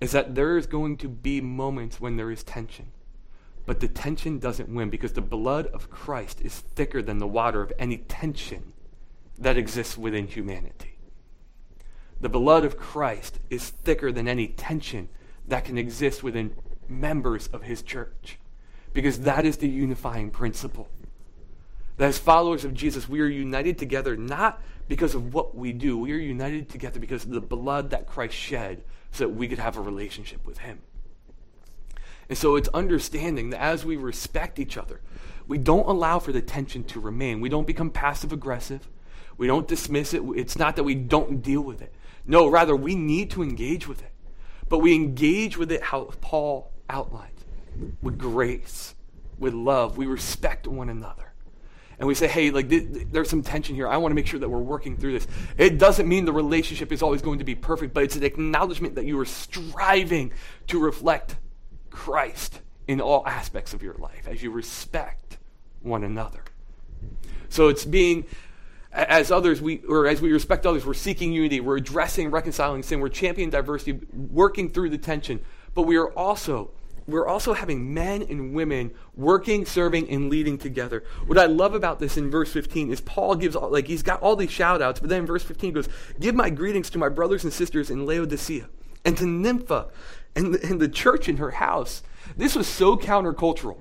is 0.00 0.12
that 0.12 0.34
there 0.34 0.58
is 0.58 0.66
going 0.66 0.96
to 0.98 1.08
be 1.08 1.40
moments 1.40 2.00
when 2.00 2.16
there 2.16 2.30
is 2.30 2.42
tension. 2.42 2.92
But 3.64 3.80
the 3.80 3.88
tension 3.88 4.38
doesn't 4.38 4.68
win 4.68 4.90
because 4.90 5.14
the 5.14 5.22
blood 5.22 5.66
of 5.68 5.90
Christ 5.90 6.40
is 6.42 6.60
thicker 6.60 7.02
than 7.02 7.18
the 7.18 7.26
water 7.26 7.62
of 7.62 7.72
any 7.78 7.98
tension 7.98 8.74
that 9.38 9.56
exists 9.56 9.98
within 9.98 10.26
humanity. 10.26 10.98
The 12.20 12.28
blood 12.28 12.64
of 12.64 12.78
Christ 12.78 13.38
is 13.50 13.68
thicker 13.68 14.10
than 14.10 14.26
any 14.26 14.48
tension 14.48 15.08
that 15.46 15.64
can 15.64 15.76
exist 15.76 16.22
within 16.22 16.54
members 16.88 17.48
of 17.48 17.62
his 17.62 17.82
church 17.82 18.38
because 18.92 19.20
that 19.20 19.44
is 19.44 19.58
the 19.58 19.68
unifying 19.68 20.30
principle. 20.30 20.88
That 21.98 22.08
as 22.08 22.18
followers 22.18 22.64
of 22.64 22.74
Jesus, 22.74 23.08
we 23.08 23.20
are 23.20 23.26
united 23.26 23.78
together 23.78 24.16
not 24.16 24.62
because 24.88 25.14
of 25.14 25.34
what 25.34 25.54
we 25.54 25.72
do, 25.72 25.98
we 25.98 26.12
are 26.12 26.18
united 26.18 26.68
together 26.68 27.00
because 27.00 27.24
of 27.24 27.30
the 27.30 27.40
blood 27.40 27.90
that 27.90 28.06
Christ 28.06 28.34
shed 28.34 28.84
so 29.12 29.24
that 29.24 29.34
we 29.34 29.48
could 29.48 29.58
have 29.58 29.76
a 29.76 29.82
relationship 29.82 30.46
with 30.46 30.58
him. 30.58 30.80
And 32.28 32.38
so 32.38 32.56
it's 32.56 32.68
understanding 32.68 33.50
that 33.50 33.60
as 33.60 33.84
we 33.84 33.96
respect 33.96 34.58
each 34.58 34.76
other, 34.76 35.00
we 35.46 35.58
don't 35.58 35.86
allow 35.86 36.18
for 36.18 36.32
the 36.32 36.42
tension 36.42 36.82
to 36.84 37.00
remain. 37.00 37.40
We 37.40 37.48
don't 37.48 37.66
become 37.66 37.90
passive 37.90 38.32
aggressive. 38.32 38.88
We 39.36 39.46
don't 39.46 39.68
dismiss 39.68 40.14
it. 40.14 40.22
It's 40.34 40.58
not 40.58 40.76
that 40.76 40.84
we 40.84 40.94
don't 40.94 41.42
deal 41.42 41.60
with 41.60 41.82
it. 41.82 41.92
No, 42.26 42.48
rather, 42.48 42.74
we 42.74 42.94
need 42.94 43.30
to 43.32 43.42
engage 43.42 43.86
with 43.86 44.02
it. 44.02 44.12
But 44.68 44.78
we 44.78 44.94
engage 44.94 45.56
with 45.56 45.70
it 45.70 45.82
how 45.82 46.10
Paul 46.20 46.72
outlined 46.88 47.44
with 48.02 48.18
grace, 48.18 48.94
with 49.38 49.54
love. 49.54 49.96
We 49.96 50.06
respect 50.06 50.66
one 50.66 50.88
another. 50.88 51.32
And 51.98 52.06
we 52.06 52.14
say, 52.14 52.26
hey, 52.26 52.50
like, 52.50 52.68
th- 52.68 53.06
there's 53.10 53.30
some 53.30 53.42
tension 53.42 53.74
here. 53.74 53.88
I 53.88 53.96
want 53.96 54.10
to 54.10 54.14
make 54.14 54.26
sure 54.26 54.40
that 54.40 54.48
we're 54.48 54.58
working 54.58 54.96
through 54.96 55.12
this. 55.12 55.26
It 55.56 55.78
doesn't 55.78 56.06
mean 56.06 56.24
the 56.26 56.32
relationship 56.32 56.92
is 56.92 57.02
always 57.02 57.22
going 57.22 57.38
to 57.38 57.44
be 57.44 57.54
perfect, 57.54 57.94
but 57.94 58.04
it's 58.04 58.16
an 58.16 58.24
acknowledgement 58.24 58.96
that 58.96 59.06
you 59.06 59.18
are 59.18 59.24
striving 59.24 60.32
to 60.66 60.78
reflect 60.78 61.36
Christ 61.88 62.60
in 62.86 63.00
all 63.00 63.26
aspects 63.26 63.72
of 63.72 63.82
your 63.82 63.94
life 63.94 64.28
as 64.28 64.42
you 64.42 64.50
respect 64.50 65.38
one 65.80 66.04
another. 66.04 66.42
So 67.48 67.68
it's 67.68 67.84
being 67.84 68.26
as 68.96 69.30
others 69.30 69.60
we 69.60 69.82
or 69.88 70.06
as 70.06 70.20
we 70.20 70.32
respect 70.32 70.66
others 70.66 70.86
we're 70.86 70.94
seeking 70.94 71.32
unity 71.32 71.60
we're 71.60 71.76
addressing 71.76 72.30
reconciling 72.30 72.82
sin 72.82 72.98
we're 72.98 73.08
championing 73.08 73.50
diversity 73.50 74.00
working 74.12 74.70
through 74.70 74.88
the 74.88 74.98
tension 74.98 75.40
but 75.74 75.82
we 75.82 75.96
are 75.96 76.10
also 76.12 76.70
we're 77.06 77.28
also 77.28 77.52
having 77.52 77.94
men 77.94 78.22
and 78.22 78.52
women 78.52 78.90
working, 79.14 79.64
serving, 79.64 80.10
and 80.10 80.28
leading 80.28 80.58
together. 80.58 81.04
What 81.26 81.38
I 81.38 81.46
love 81.46 81.72
about 81.72 82.00
this 82.00 82.16
in 82.16 82.32
verse 82.32 82.52
15 82.52 82.90
is 82.90 83.00
Paul 83.00 83.36
gives, 83.36 83.54
all, 83.54 83.70
like, 83.70 83.86
he's 83.86 84.02
got 84.02 84.20
all 84.22 84.34
these 84.34 84.50
shout 84.50 84.82
outs, 84.82 84.98
but 84.98 85.08
then 85.08 85.24
verse 85.24 85.44
15 85.44 85.72
goes, 85.72 85.88
Give 86.18 86.34
my 86.34 86.50
greetings 86.50 86.90
to 86.90 86.98
my 86.98 87.08
brothers 87.08 87.44
and 87.44 87.52
sisters 87.52 87.90
in 87.90 88.06
Laodicea 88.06 88.68
and 89.04 89.16
to 89.18 89.24
Nympha 89.24 89.86
and 90.34 90.56
and 90.56 90.80
the 90.80 90.88
church 90.88 91.28
in 91.28 91.38
her 91.38 91.52
house. 91.52 92.02
This 92.36 92.54
was 92.54 92.66
so 92.66 92.96
countercultural. 92.96 93.78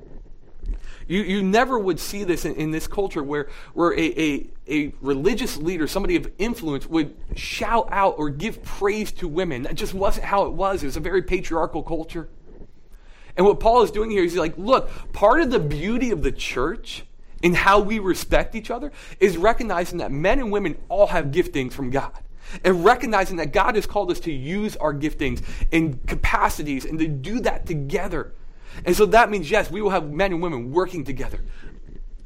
You, 1.07 1.21
you 1.21 1.43
never 1.43 1.77
would 1.77 1.99
see 1.99 2.23
this 2.23 2.45
in, 2.45 2.55
in 2.55 2.71
this 2.71 2.87
culture 2.87 3.21
where, 3.21 3.49
where 3.73 3.93
a, 3.93 4.19
a, 4.19 4.47
a 4.67 4.93
religious 5.01 5.57
leader, 5.57 5.87
somebody 5.87 6.15
of 6.15 6.31
influence, 6.37 6.87
would 6.87 7.15
shout 7.35 7.89
out 7.91 8.15
or 8.17 8.29
give 8.29 8.63
praise 8.63 9.11
to 9.13 9.27
women. 9.27 9.63
That 9.63 9.75
just 9.75 9.93
wasn't 9.93 10.25
how 10.25 10.45
it 10.45 10.53
was. 10.53 10.81
It 10.81 10.87
was 10.87 10.97
a 10.97 11.01
very 11.01 11.21
patriarchal 11.21 11.83
culture. 11.83 12.27
And 13.37 13.45
what 13.45 13.59
Paul 13.59 13.83
is 13.83 13.91
doing 13.91 14.09
here 14.09 14.23
is 14.23 14.31
he's 14.31 14.39
like, 14.39 14.57
look, 14.57 14.89
part 15.13 15.41
of 15.41 15.51
the 15.51 15.59
beauty 15.59 16.11
of 16.11 16.23
the 16.23 16.31
church 16.31 17.03
and 17.43 17.55
how 17.55 17.79
we 17.79 17.99
respect 17.99 18.55
each 18.55 18.71
other 18.71 18.91
is 19.19 19.37
recognizing 19.37 19.99
that 19.99 20.11
men 20.11 20.39
and 20.39 20.51
women 20.51 20.77
all 20.89 21.07
have 21.07 21.25
giftings 21.25 21.73
from 21.73 21.89
God. 21.89 22.17
And 22.63 22.85
recognizing 22.85 23.37
that 23.37 23.51
God 23.51 23.75
has 23.75 23.85
called 23.85 24.11
us 24.11 24.19
to 24.21 24.31
use 24.31 24.75
our 24.77 24.93
giftings 24.93 25.43
and 25.71 26.05
capacities 26.07 26.85
and 26.85 26.97
to 26.99 27.07
do 27.07 27.41
that 27.41 27.65
together. 27.65 28.33
And 28.83 28.95
so 28.95 29.05
that 29.07 29.29
means, 29.29 29.49
yes, 29.49 29.71
we 29.71 29.81
will 29.81 29.91
have 29.91 30.11
men 30.11 30.33
and 30.33 30.41
women 30.41 30.71
working 30.71 31.03
together, 31.03 31.39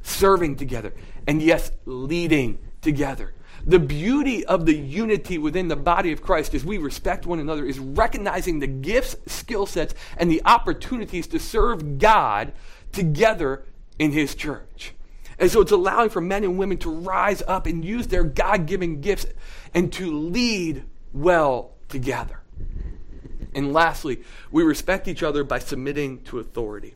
serving 0.02 0.56
together, 0.56 0.92
and 1.26 1.40
yes, 1.40 1.70
leading 1.84 2.58
together. 2.80 3.34
The 3.66 3.78
beauty 3.78 4.44
of 4.46 4.64
the 4.64 4.74
unity 4.74 5.36
within 5.36 5.68
the 5.68 5.76
body 5.76 6.12
of 6.12 6.22
Christ 6.22 6.54
as 6.54 6.64
we 6.64 6.78
respect 6.78 7.26
one 7.26 7.38
another 7.38 7.66
is 7.66 7.78
recognizing 7.78 8.58
the 8.58 8.66
gifts, 8.66 9.16
skill 9.26 9.66
sets, 9.66 9.94
and 10.16 10.30
the 10.30 10.42
opportunities 10.44 11.26
to 11.28 11.38
serve 11.38 11.98
God 11.98 12.52
together 12.92 13.64
in 13.98 14.12
His 14.12 14.34
church. 14.34 14.94
And 15.38 15.50
so 15.50 15.60
it's 15.60 15.72
allowing 15.72 16.10
for 16.10 16.20
men 16.20 16.44
and 16.44 16.58
women 16.58 16.78
to 16.78 16.90
rise 16.90 17.42
up 17.46 17.66
and 17.66 17.84
use 17.84 18.06
their 18.06 18.24
God 18.24 18.66
given 18.66 19.00
gifts 19.00 19.26
and 19.74 19.92
to 19.94 20.10
lead 20.10 20.84
well 21.12 21.72
together. 21.88 22.39
And 23.54 23.72
lastly, 23.72 24.22
we 24.50 24.62
respect 24.62 25.08
each 25.08 25.22
other 25.22 25.44
by 25.44 25.58
submitting 25.58 26.22
to 26.24 26.38
authority. 26.38 26.94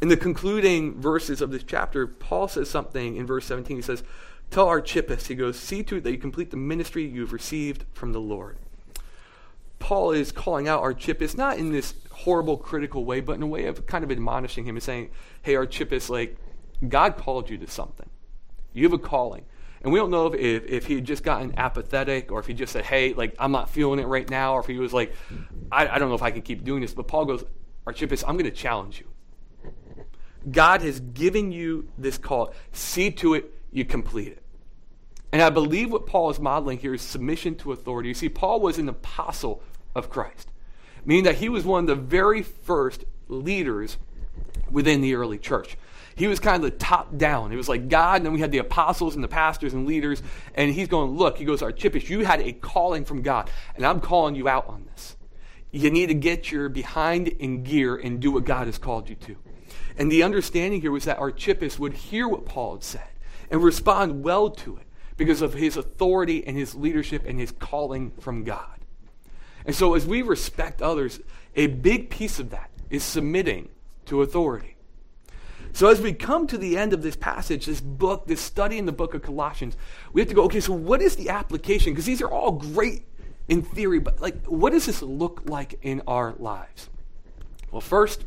In 0.00 0.08
the 0.08 0.16
concluding 0.16 1.00
verses 1.00 1.40
of 1.40 1.50
this 1.50 1.62
chapter, 1.62 2.06
Paul 2.06 2.48
says 2.48 2.68
something 2.68 3.16
in 3.16 3.26
verse 3.26 3.46
17. 3.46 3.76
He 3.76 3.82
says, 3.82 4.02
Tell 4.50 4.68
Archippus, 4.68 5.26
he 5.26 5.34
goes, 5.34 5.58
see 5.58 5.82
to 5.84 5.96
it 5.96 6.04
that 6.04 6.12
you 6.12 6.18
complete 6.18 6.50
the 6.50 6.56
ministry 6.56 7.04
you've 7.04 7.32
received 7.32 7.84
from 7.92 8.12
the 8.12 8.20
Lord. 8.20 8.58
Paul 9.78 10.12
is 10.12 10.32
calling 10.32 10.68
out 10.68 10.82
Archippus, 10.82 11.36
not 11.36 11.58
in 11.58 11.72
this 11.72 11.94
horrible, 12.10 12.56
critical 12.56 13.04
way, 13.04 13.20
but 13.20 13.34
in 13.34 13.42
a 13.42 13.46
way 13.46 13.66
of 13.66 13.86
kind 13.86 14.04
of 14.04 14.10
admonishing 14.10 14.64
him 14.64 14.76
and 14.76 14.82
saying, 14.82 15.10
hey, 15.42 15.56
Archippus, 15.56 16.08
like, 16.08 16.36
God 16.86 17.16
called 17.16 17.50
you 17.50 17.58
to 17.58 17.66
something. 17.66 18.08
You 18.72 18.84
have 18.84 18.92
a 18.92 18.98
calling. 18.98 19.44
And 19.86 19.92
we 19.92 20.00
don't 20.00 20.10
know 20.10 20.26
if, 20.26 20.34
if, 20.34 20.64
if, 20.64 20.86
he 20.86 20.96
had 20.96 21.04
just 21.04 21.22
gotten 21.22 21.56
apathetic 21.56 22.32
or 22.32 22.40
if 22.40 22.48
he 22.48 22.54
just 22.54 22.72
said, 22.72 22.84
hey, 22.84 23.14
like, 23.14 23.36
I'm 23.38 23.52
not 23.52 23.70
feeling 23.70 24.00
it 24.00 24.08
right 24.08 24.28
now, 24.28 24.54
or 24.54 24.60
if 24.60 24.66
he 24.66 24.78
was 24.78 24.92
like, 24.92 25.14
I, 25.70 25.86
I 25.86 25.98
don't 26.00 26.08
know 26.08 26.16
if 26.16 26.22
I 26.22 26.32
can 26.32 26.42
keep 26.42 26.64
doing 26.64 26.80
this. 26.80 26.92
But 26.92 27.06
Paul 27.06 27.24
goes, 27.24 27.44
Archippus, 27.86 28.24
I'm 28.26 28.36
going 28.36 28.50
to 28.50 28.56
challenge 28.56 28.98
you. 28.98 29.06
God 30.50 30.82
has 30.82 30.98
given 30.98 31.52
you 31.52 31.88
this 31.96 32.18
call. 32.18 32.52
See 32.72 33.12
to 33.12 33.34
it 33.34 33.54
you 33.70 33.84
complete 33.84 34.32
it. 34.32 34.42
And 35.30 35.40
I 35.40 35.50
believe 35.50 35.92
what 35.92 36.04
Paul 36.04 36.30
is 36.30 36.40
modeling 36.40 36.78
here 36.78 36.94
is 36.94 37.02
submission 37.02 37.54
to 37.58 37.70
authority. 37.70 38.08
You 38.08 38.14
see, 38.14 38.28
Paul 38.28 38.58
was 38.58 38.78
an 38.78 38.88
apostle 38.88 39.62
of 39.94 40.10
Christ, 40.10 40.50
meaning 41.04 41.22
that 41.26 41.36
he 41.36 41.48
was 41.48 41.64
one 41.64 41.84
of 41.84 41.86
the 41.86 41.94
very 41.94 42.42
first 42.42 43.04
leaders 43.28 43.98
within 44.68 45.00
the 45.00 45.14
early 45.14 45.38
church. 45.38 45.78
He 46.16 46.26
was 46.26 46.40
kind 46.40 46.56
of 46.56 46.62
the 46.62 46.76
top 46.76 47.16
down. 47.18 47.52
It 47.52 47.56
was 47.56 47.68
like 47.68 47.88
God, 47.88 48.16
and 48.16 48.26
then 48.26 48.32
we 48.32 48.40
had 48.40 48.50
the 48.50 48.58
apostles 48.58 49.14
and 49.14 49.22
the 49.22 49.28
pastors 49.28 49.74
and 49.74 49.86
leaders. 49.86 50.22
And 50.54 50.72
he's 50.72 50.88
going, 50.88 51.16
Look, 51.16 51.36
he 51.36 51.44
goes, 51.44 51.62
Archippus, 51.62 52.08
you 52.08 52.24
had 52.24 52.40
a 52.40 52.52
calling 52.52 53.04
from 53.04 53.20
God, 53.22 53.50
and 53.76 53.84
I'm 53.84 54.00
calling 54.00 54.34
you 54.34 54.48
out 54.48 54.66
on 54.66 54.86
this. 54.90 55.16
You 55.70 55.90
need 55.90 56.06
to 56.06 56.14
get 56.14 56.50
your 56.50 56.70
behind 56.70 57.28
in 57.28 57.62
gear 57.62 57.96
and 57.96 58.18
do 58.18 58.30
what 58.32 58.46
God 58.46 58.66
has 58.66 58.78
called 58.78 59.10
you 59.10 59.14
to. 59.16 59.36
And 59.98 60.10
the 60.10 60.22
understanding 60.22 60.80
here 60.80 60.90
was 60.90 61.04
that 61.04 61.18
Archippus 61.18 61.78
would 61.78 61.92
hear 61.92 62.26
what 62.26 62.46
Paul 62.46 62.74
had 62.76 62.84
said 62.84 63.08
and 63.50 63.62
respond 63.62 64.24
well 64.24 64.48
to 64.50 64.76
it 64.76 64.86
because 65.18 65.42
of 65.42 65.52
his 65.52 65.76
authority 65.76 66.46
and 66.46 66.56
his 66.56 66.74
leadership 66.74 67.24
and 67.26 67.38
his 67.38 67.52
calling 67.52 68.12
from 68.20 68.44
God. 68.44 68.78
And 69.66 69.74
so, 69.74 69.94
as 69.94 70.06
we 70.06 70.22
respect 70.22 70.80
others, 70.80 71.20
a 71.54 71.66
big 71.66 72.08
piece 72.08 72.38
of 72.38 72.50
that 72.50 72.70
is 72.88 73.02
submitting 73.02 73.68
to 74.06 74.22
authority. 74.22 74.75
So, 75.76 75.88
as 75.88 76.00
we 76.00 76.14
come 76.14 76.46
to 76.46 76.56
the 76.56 76.78
end 76.78 76.94
of 76.94 77.02
this 77.02 77.16
passage, 77.16 77.66
this 77.66 77.82
book, 77.82 78.26
this 78.26 78.40
study 78.40 78.78
in 78.78 78.86
the 78.86 78.92
book 78.92 79.12
of 79.12 79.20
Colossians, 79.20 79.76
we 80.14 80.22
have 80.22 80.28
to 80.30 80.34
go, 80.34 80.44
okay, 80.44 80.60
so 80.60 80.72
what 80.72 81.02
is 81.02 81.16
the 81.16 81.28
application? 81.28 81.92
Because 81.92 82.06
these 82.06 82.22
are 82.22 82.30
all 82.30 82.52
great 82.52 83.02
in 83.48 83.60
theory, 83.60 83.98
but 83.98 84.18
like, 84.18 84.42
what 84.46 84.72
does 84.72 84.86
this 84.86 85.02
look 85.02 85.42
like 85.44 85.78
in 85.82 86.00
our 86.06 86.34
lives? 86.38 86.88
Well, 87.70 87.82
first, 87.82 88.24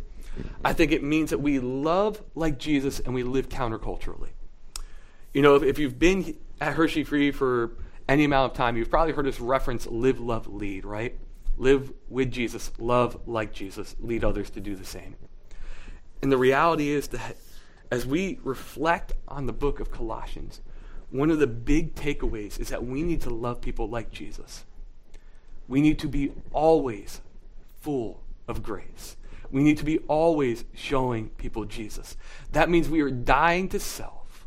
I 0.63 0.73
think 0.73 0.91
it 0.91 1.01
means 1.01 1.31
that 1.31 1.39
we 1.39 1.57
love 1.57 2.21
like 2.35 2.59
Jesus 2.59 2.99
and 2.99 3.15
we 3.15 3.23
live 3.23 3.49
counterculturally. 3.49 4.29
You 5.33 5.41
know, 5.41 5.55
if, 5.55 5.63
if 5.63 5.79
you've 5.79 5.97
been 5.97 6.37
at 6.61 6.73
Hershey 6.73 7.03
Free 7.03 7.31
for 7.31 7.71
any 8.07 8.25
amount 8.25 8.51
of 8.51 8.57
time, 8.59 8.77
you've 8.77 8.91
probably 8.91 9.13
heard 9.13 9.25
us 9.25 9.39
reference 9.39 9.87
live, 9.87 10.19
love, 10.19 10.45
lead, 10.45 10.85
right? 10.85 11.17
Live 11.57 11.91
with 12.09 12.31
Jesus, 12.31 12.69
love 12.77 13.19
like 13.25 13.51
Jesus, 13.51 13.95
lead 13.99 14.23
others 14.23 14.51
to 14.51 14.61
do 14.61 14.75
the 14.75 14.85
same. 14.85 15.15
And 16.21 16.31
the 16.31 16.37
reality 16.37 16.89
is 16.89 17.07
that 17.09 17.37
as 17.91 18.05
we 18.05 18.39
reflect 18.43 19.13
on 19.27 19.45
the 19.45 19.53
book 19.53 19.79
of 19.79 19.91
Colossians, 19.91 20.61
one 21.11 21.31
of 21.31 21.39
the 21.39 21.47
big 21.47 21.95
takeaways 21.95 22.59
is 22.59 22.69
that 22.69 22.85
we 22.85 23.03
need 23.03 23.21
to 23.21 23.29
love 23.29 23.61
people 23.61 23.89
like 23.89 24.11
Jesus. 24.11 24.65
We 25.67 25.81
need 25.81 25.99
to 25.99 26.07
be 26.07 26.31
always 26.51 27.21
full 27.81 28.21
of 28.47 28.61
grace. 28.61 29.15
We 29.51 29.63
need 29.63 29.77
to 29.79 29.85
be 29.85 29.99
always 30.07 30.65
showing 30.75 31.29
people 31.29 31.65
Jesus. 31.65 32.15
That 32.51 32.69
means 32.69 32.89
we 32.89 33.01
are 33.01 33.09
dying 33.09 33.69
to 33.69 33.79
self 33.79 34.45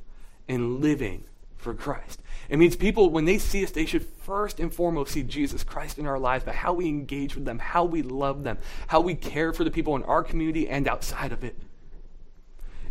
and 0.48 0.80
living 0.80 1.24
for 1.56 1.74
Christ. 1.74 2.21
It 2.52 2.58
means 2.58 2.76
people, 2.76 3.08
when 3.08 3.24
they 3.24 3.38
see 3.38 3.64
us, 3.64 3.70
they 3.70 3.86
should 3.86 4.04
first 4.04 4.60
and 4.60 4.70
foremost 4.72 5.12
see 5.12 5.22
Jesus 5.22 5.64
Christ 5.64 5.98
in 5.98 6.06
our 6.06 6.18
lives, 6.18 6.44
but 6.44 6.54
how 6.54 6.74
we 6.74 6.86
engage 6.86 7.34
with 7.34 7.46
them, 7.46 7.58
how 7.58 7.82
we 7.86 8.02
love 8.02 8.42
them, 8.44 8.58
how 8.88 9.00
we 9.00 9.14
care 9.14 9.54
for 9.54 9.64
the 9.64 9.70
people 9.70 9.96
in 9.96 10.02
our 10.02 10.22
community 10.22 10.68
and 10.68 10.86
outside 10.86 11.32
of 11.32 11.44
it. 11.44 11.56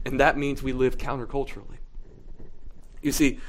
And 0.04 0.20
that 0.20 0.36
means 0.36 0.64
we 0.64 0.74
live 0.74 0.98
counterculturally. 0.98 1.78
You 3.04 3.12
see, 3.12 3.40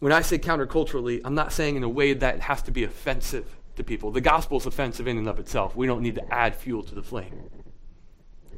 when 0.00 0.12
I 0.12 0.20
say 0.20 0.36
counterculturally, 0.36 1.22
I'm 1.24 1.34
not 1.34 1.54
saying 1.54 1.74
in 1.76 1.84
a 1.84 1.88
way 1.88 2.12
that 2.12 2.34
it 2.34 2.40
has 2.42 2.60
to 2.64 2.70
be 2.70 2.84
offensive 2.84 3.56
to 3.76 3.82
people. 3.82 4.10
The 4.10 4.20
gospel 4.20 4.58
is 4.58 4.66
offensive 4.66 5.08
in 5.08 5.16
and 5.16 5.26
of 5.26 5.38
itself. 5.38 5.74
We 5.74 5.86
don't 5.86 6.02
need 6.02 6.16
to 6.16 6.34
add 6.34 6.54
fuel 6.54 6.82
to 6.82 6.94
the 6.94 7.02
flame. 7.02 7.48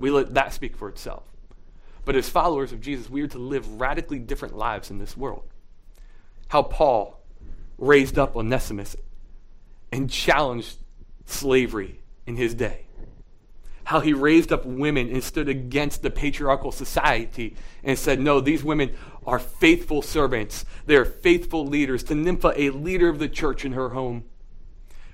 We 0.01 0.11
let 0.11 0.35
that 0.35 0.53
speak 0.53 0.77
for 0.77 0.89
itself. 0.89 1.23
But 2.05 2.17
as 2.17 2.29
followers 2.29 2.73
of 2.73 2.81
Jesus, 2.81 3.09
we 3.09 3.23
are 3.23 3.29
to 3.29 3.39
live 3.39 3.81
radically 3.81 4.19
different 4.19 4.57
lives 4.57 4.91
in 4.91 4.99
this 4.99 5.17
world. 5.17 5.45
How 6.53 6.63
Paul 6.63 7.19
raised 7.79 8.19
up 8.19 8.37
Onesimus 8.37 8.95
and 9.91 10.11
challenged 10.11 10.77
slavery 11.25 12.03
in 12.27 12.37
his 12.37 12.53
day. 12.53 12.85
How 13.85 14.01
he 14.01 14.13
raised 14.13 14.53
up 14.53 14.67
women 14.67 15.09
and 15.09 15.25
stood 15.25 15.49
against 15.49 16.03
the 16.03 16.11
patriarchal 16.11 16.71
society 16.71 17.57
and 17.83 17.99
said, 17.99 18.21
No, 18.21 18.39
these 18.39 18.63
women 18.63 18.95
are 19.27 19.39
faithful 19.39 20.03
servants. 20.03 20.67
They're 20.85 21.07
faithful 21.07 21.67
leaders. 21.67 22.03
To 22.03 22.15
Nympha, 22.15 22.53
a 22.55 22.69
leader 22.69 23.09
of 23.09 23.19
the 23.19 23.31
church 23.31 23.65
in 23.65 23.73
her 23.73 23.89
home. 23.89 24.25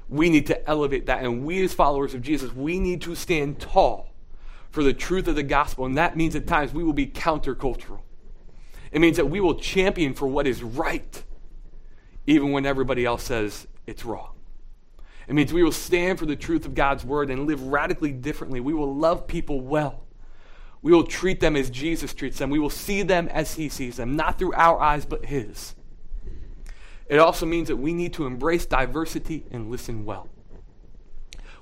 We 0.08 0.30
need 0.30 0.48
to 0.48 0.68
elevate 0.68 1.06
that. 1.06 1.22
And 1.22 1.44
we, 1.44 1.62
as 1.62 1.72
followers 1.72 2.14
of 2.14 2.22
Jesus, 2.22 2.52
we 2.52 2.80
need 2.80 3.00
to 3.02 3.14
stand 3.14 3.60
tall 3.60 4.12
for 4.70 4.82
the 4.82 4.92
truth 4.92 5.28
of 5.28 5.36
the 5.36 5.44
gospel. 5.44 5.84
And 5.84 5.96
that 5.98 6.16
means 6.16 6.34
at 6.34 6.48
times 6.48 6.74
we 6.74 6.82
will 6.82 6.92
be 6.92 7.06
countercultural. 7.06 8.00
It 8.90 9.00
means 9.00 9.18
that 9.18 9.26
we 9.26 9.38
will 9.38 9.54
champion 9.54 10.14
for 10.14 10.26
what 10.26 10.44
is 10.44 10.64
right, 10.64 11.22
even 12.28 12.52
when 12.52 12.66
everybody 12.66 13.06
else 13.06 13.24
says 13.24 13.66
it's 13.86 14.04
wrong. 14.04 14.34
It 15.26 15.34
means 15.34 15.50
we 15.50 15.62
will 15.62 15.72
stand 15.72 16.18
for 16.18 16.26
the 16.26 16.36
truth 16.36 16.66
of 16.66 16.74
God's 16.74 17.02
word 17.02 17.30
and 17.30 17.46
live 17.46 17.62
radically 17.62 18.12
differently. 18.12 18.60
We 18.60 18.74
will 18.74 18.94
love 18.94 19.26
people 19.26 19.62
well. 19.62 20.04
We 20.82 20.92
will 20.92 21.04
treat 21.04 21.40
them 21.40 21.56
as 21.56 21.70
Jesus 21.70 22.12
treats 22.12 22.38
them. 22.38 22.50
We 22.50 22.58
will 22.58 22.68
see 22.68 23.02
them 23.02 23.28
as 23.28 23.54
he 23.54 23.70
sees 23.70 23.96
them, 23.96 24.14
not 24.14 24.38
through 24.38 24.52
our 24.52 24.78
eyes, 24.78 25.06
but 25.06 25.24
his. 25.24 25.74
It 27.08 27.18
also 27.18 27.46
means 27.46 27.68
that 27.68 27.76
we 27.76 27.94
need 27.94 28.12
to 28.14 28.26
embrace 28.26 28.66
diversity 28.66 29.46
and 29.50 29.70
listen 29.70 30.04
well. 30.04 30.28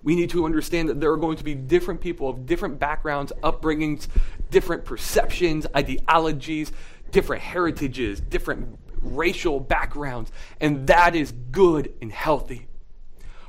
We 0.02 0.16
need 0.16 0.30
to 0.30 0.46
understand 0.46 0.88
that 0.88 1.00
there 1.00 1.12
are 1.12 1.16
going 1.16 1.36
to 1.36 1.44
be 1.44 1.54
different 1.54 2.00
people 2.00 2.28
of 2.28 2.44
different 2.44 2.80
backgrounds, 2.80 3.32
upbringings, 3.44 4.08
different 4.50 4.84
perceptions, 4.84 5.64
ideologies, 5.76 6.72
different 7.12 7.42
heritages, 7.42 8.20
different 8.20 8.78
racial 9.14 9.60
backgrounds, 9.60 10.30
and 10.60 10.86
that 10.86 11.14
is 11.14 11.32
good 11.50 11.92
and 12.00 12.12
healthy. 12.12 12.66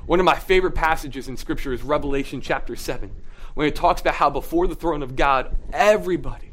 One 0.06 0.20
of 0.20 0.24
my 0.24 0.36
favorite 0.36 0.74
passages 0.74 1.28
in 1.28 1.36
Scripture 1.36 1.72
is 1.72 1.82
Revelation 1.82 2.40
chapter 2.40 2.76
7, 2.76 3.10
when 3.54 3.66
it 3.66 3.74
talks 3.74 4.00
about 4.00 4.14
how 4.14 4.30
before 4.30 4.66
the 4.66 4.74
throne 4.74 5.02
of 5.02 5.16
God, 5.16 5.56
everybody, 5.72 6.50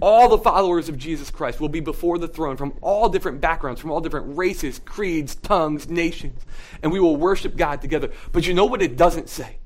all 0.00 0.28
the 0.28 0.38
followers 0.38 0.88
of 0.88 0.98
Jesus 0.98 1.30
Christ 1.30 1.60
will 1.60 1.68
be 1.68 1.80
before 1.80 2.18
the 2.18 2.26
throne 2.26 2.56
from 2.56 2.74
all 2.80 3.08
different 3.08 3.40
backgrounds, 3.40 3.80
from 3.80 3.90
all 3.90 4.00
different 4.00 4.36
races, 4.36 4.80
creeds, 4.80 5.36
tongues, 5.36 5.88
nations, 5.88 6.44
and 6.82 6.90
we 6.90 6.98
will 6.98 7.16
worship 7.16 7.56
God 7.56 7.80
together. 7.80 8.10
But 8.32 8.46
you 8.46 8.52
know 8.52 8.64
what 8.64 8.82
it 8.82 8.96
doesn't 8.96 9.28
say? 9.28 9.58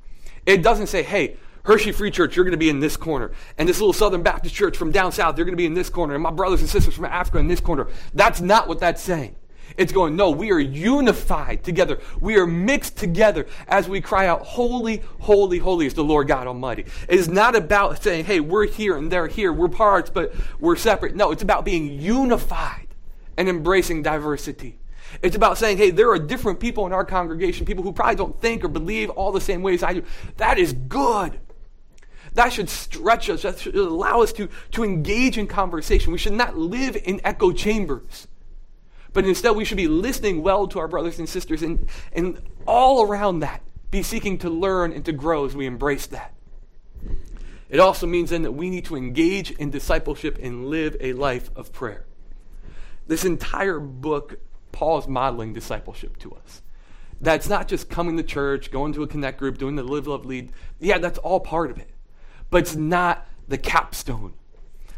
It 0.45 0.63
doesn't 0.63 0.89
say, 0.89 1.03
hey, 1.03 1.37
Hershey 1.67 1.91
Free 1.91 2.13
Church, 2.13 2.37
you're 2.37 2.45
going 2.45 2.53
to 2.53 2.59
be 2.59 2.71
in 2.71 2.79
this 2.79 2.97
corner. 2.97 3.33
And 3.59 3.69
this 3.69 3.81
little 3.81 3.93
Southern 3.93 4.23
Baptist 4.23 4.55
church 4.55 4.77
from 4.77 4.93
down 4.93 5.11
south, 5.11 5.35
they're 5.35 5.45
going 5.45 5.53
to 5.53 5.57
be 5.57 5.67
in 5.67 5.75
this 5.75 5.91
corner. 5.91 6.15
And 6.15 6.23
my 6.23 6.31
brothers 6.31 6.61
and 6.61 6.69
sisters 6.71 6.95
from 6.95 7.07
Africa 7.07 7.39
in 7.39 7.49
this 7.49 7.61
corner. 7.61 7.89
That's 8.15 8.41
not 8.41 8.69
what 8.69 8.79
that's 8.79 9.03
saying. 9.03 9.35
It's 9.77 9.93
going, 9.93 10.15
no, 10.15 10.31
we 10.31 10.53
are 10.53 10.61
unified 10.61 11.65
together. 11.65 11.99
We 12.21 12.39
are 12.39 12.47
mixed 12.47 12.97
together 12.97 13.47
as 13.67 13.89
we 13.89 14.01
cry 14.01 14.29
out, 14.29 14.43
Holy, 14.43 15.03
holy, 15.19 15.59
holy 15.59 15.87
is 15.87 15.95
the 15.95 16.05
Lord 16.05 16.29
God 16.29 16.47
Almighty. 16.47 16.87
It 17.09 17.19
is 17.19 17.29
not 17.29 17.57
about 17.57 18.01
saying, 18.01 18.27
hey, 18.27 18.39
we're 18.39 18.67
here 18.67 18.97
and 18.97 19.11
they're 19.11 19.27
here. 19.27 19.53
We're 19.53 19.69
parts, 19.69 20.09
but 20.09 20.33
we're 20.61 20.77
separate. 20.77 21.17
No, 21.17 21.33
it's 21.33 21.43
about 21.43 21.65
being 21.65 22.01
unified 22.01 22.87
and 23.37 23.49
embracing 23.49 24.03
diversity. 24.03 24.79
It's 25.21 25.37
about 25.37 25.59
saying, 25.59 25.79
hey, 25.79 25.91
there 25.91 26.11
are 26.11 26.19
different 26.19 26.61
people 26.61 26.87
in 26.87 26.93
our 26.93 27.05
congregation, 27.05 27.67
people 27.67 27.83
who 27.83 27.93
probably 27.93 28.17
don't 28.17 28.41
think 28.41 28.65
or 28.65 28.69
believe 28.69 29.11
all 29.11 29.33
the 29.33 29.41
same 29.41 29.63
ways 29.63 29.83
I 29.83 29.95
do. 29.95 30.05
That 30.37 30.59
is 30.59 30.73
good. 30.73 31.41
That 32.37 32.53
should 32.53 32.69
stretch 32.69 33.31
us. 33.31 33.43
That 33.43 33.59
should 33.59 33.75
allow 33.75 34.21
us 34.21 34.31
to, 34.35 34.51
to 34.73 34.85
engage 34.85 35.39
in 35.39 35.47
conversation. 35.47 36.13
We 36.13 36.19
should 36.19 36.35
not 36.35 36.57
live 36.57 36.95
in 36.95 37.19
echo 37.25 37.51
chambers. 37.51 38.29
But 39.15 39.25
instead, 39.25 39.57
we 39.57 39.65
should 39.65 39.79
be 39.79 39.89
listening 39.89 40.43
well 40.43 40.69
to 40.69 40.79
our 40.79 40.87
brothers 40.87 41.19
and 41.19 41.27
sisters 41.27 41.63
and, 41.63 41.89
and 42.13 42.43
all 42.67 43.03
around 43.03 43.41
that, 43.41 43.63
be 43.91 44.03
seeking 44.03 44.37
to 44.39 44.51
learn 44.51 44.93
and 44.93 45.03
to 45.07 45.13
grow 45.13 45.47
as 45.47 45.57
we 45.57 45.65
embrace 45.65 46.05
that. 46.09 46.35
It 47.71 47.81
also 47.81 48.07
means 48.07 48.29
then 48.29 48.43
that 48.43 48.53
we 48.53 48.69
need 48.69 48.85
to 48.85 48.97
engage 48.97 49.53
in 49.53 49.71
discipleship 49.71 50.39
and 50.43 50.67
live 50.67 50.95
a 51.01 51.15
life 51.15 51.49
of 51.57 51.73
prayer. 51.73 52.05
This 53.07 53.25
entire 53.25 53.81
book, 53.81 54.41
Paul 54.73 54.99
is 54.99 55.09
modeling 55.09 55.55
discipleship 55.55 56.19
to 56.19 56.35
us. 56.35 56.61
That's 57.19 57.49
not 57.49 57.67
just 57.67 57.89
coming 57.89 58.19
to 58.19 58.23
church, 58.23 58.71
going 58.71 58.93
to 58.93 59.03
a 59.05 59.07
connect 59.07 59.39
group, 59.39 59.57
doing 59.57 59.77
the 59.77 59.83
live, 59.83 60.07
love, 60.07 60.27
lead. 60.27 60.53
Yeah, 60.79 60.99
that's 60.99 61.19
all 61.19 61.41
part 61.41 61.71
of 61.71 61.79
it. 61.79 61.89
But 62.51 62.59
it's 62.59 62.77
not 62.77 63.27
the 63.49 63.59
capstone 63.59 64.35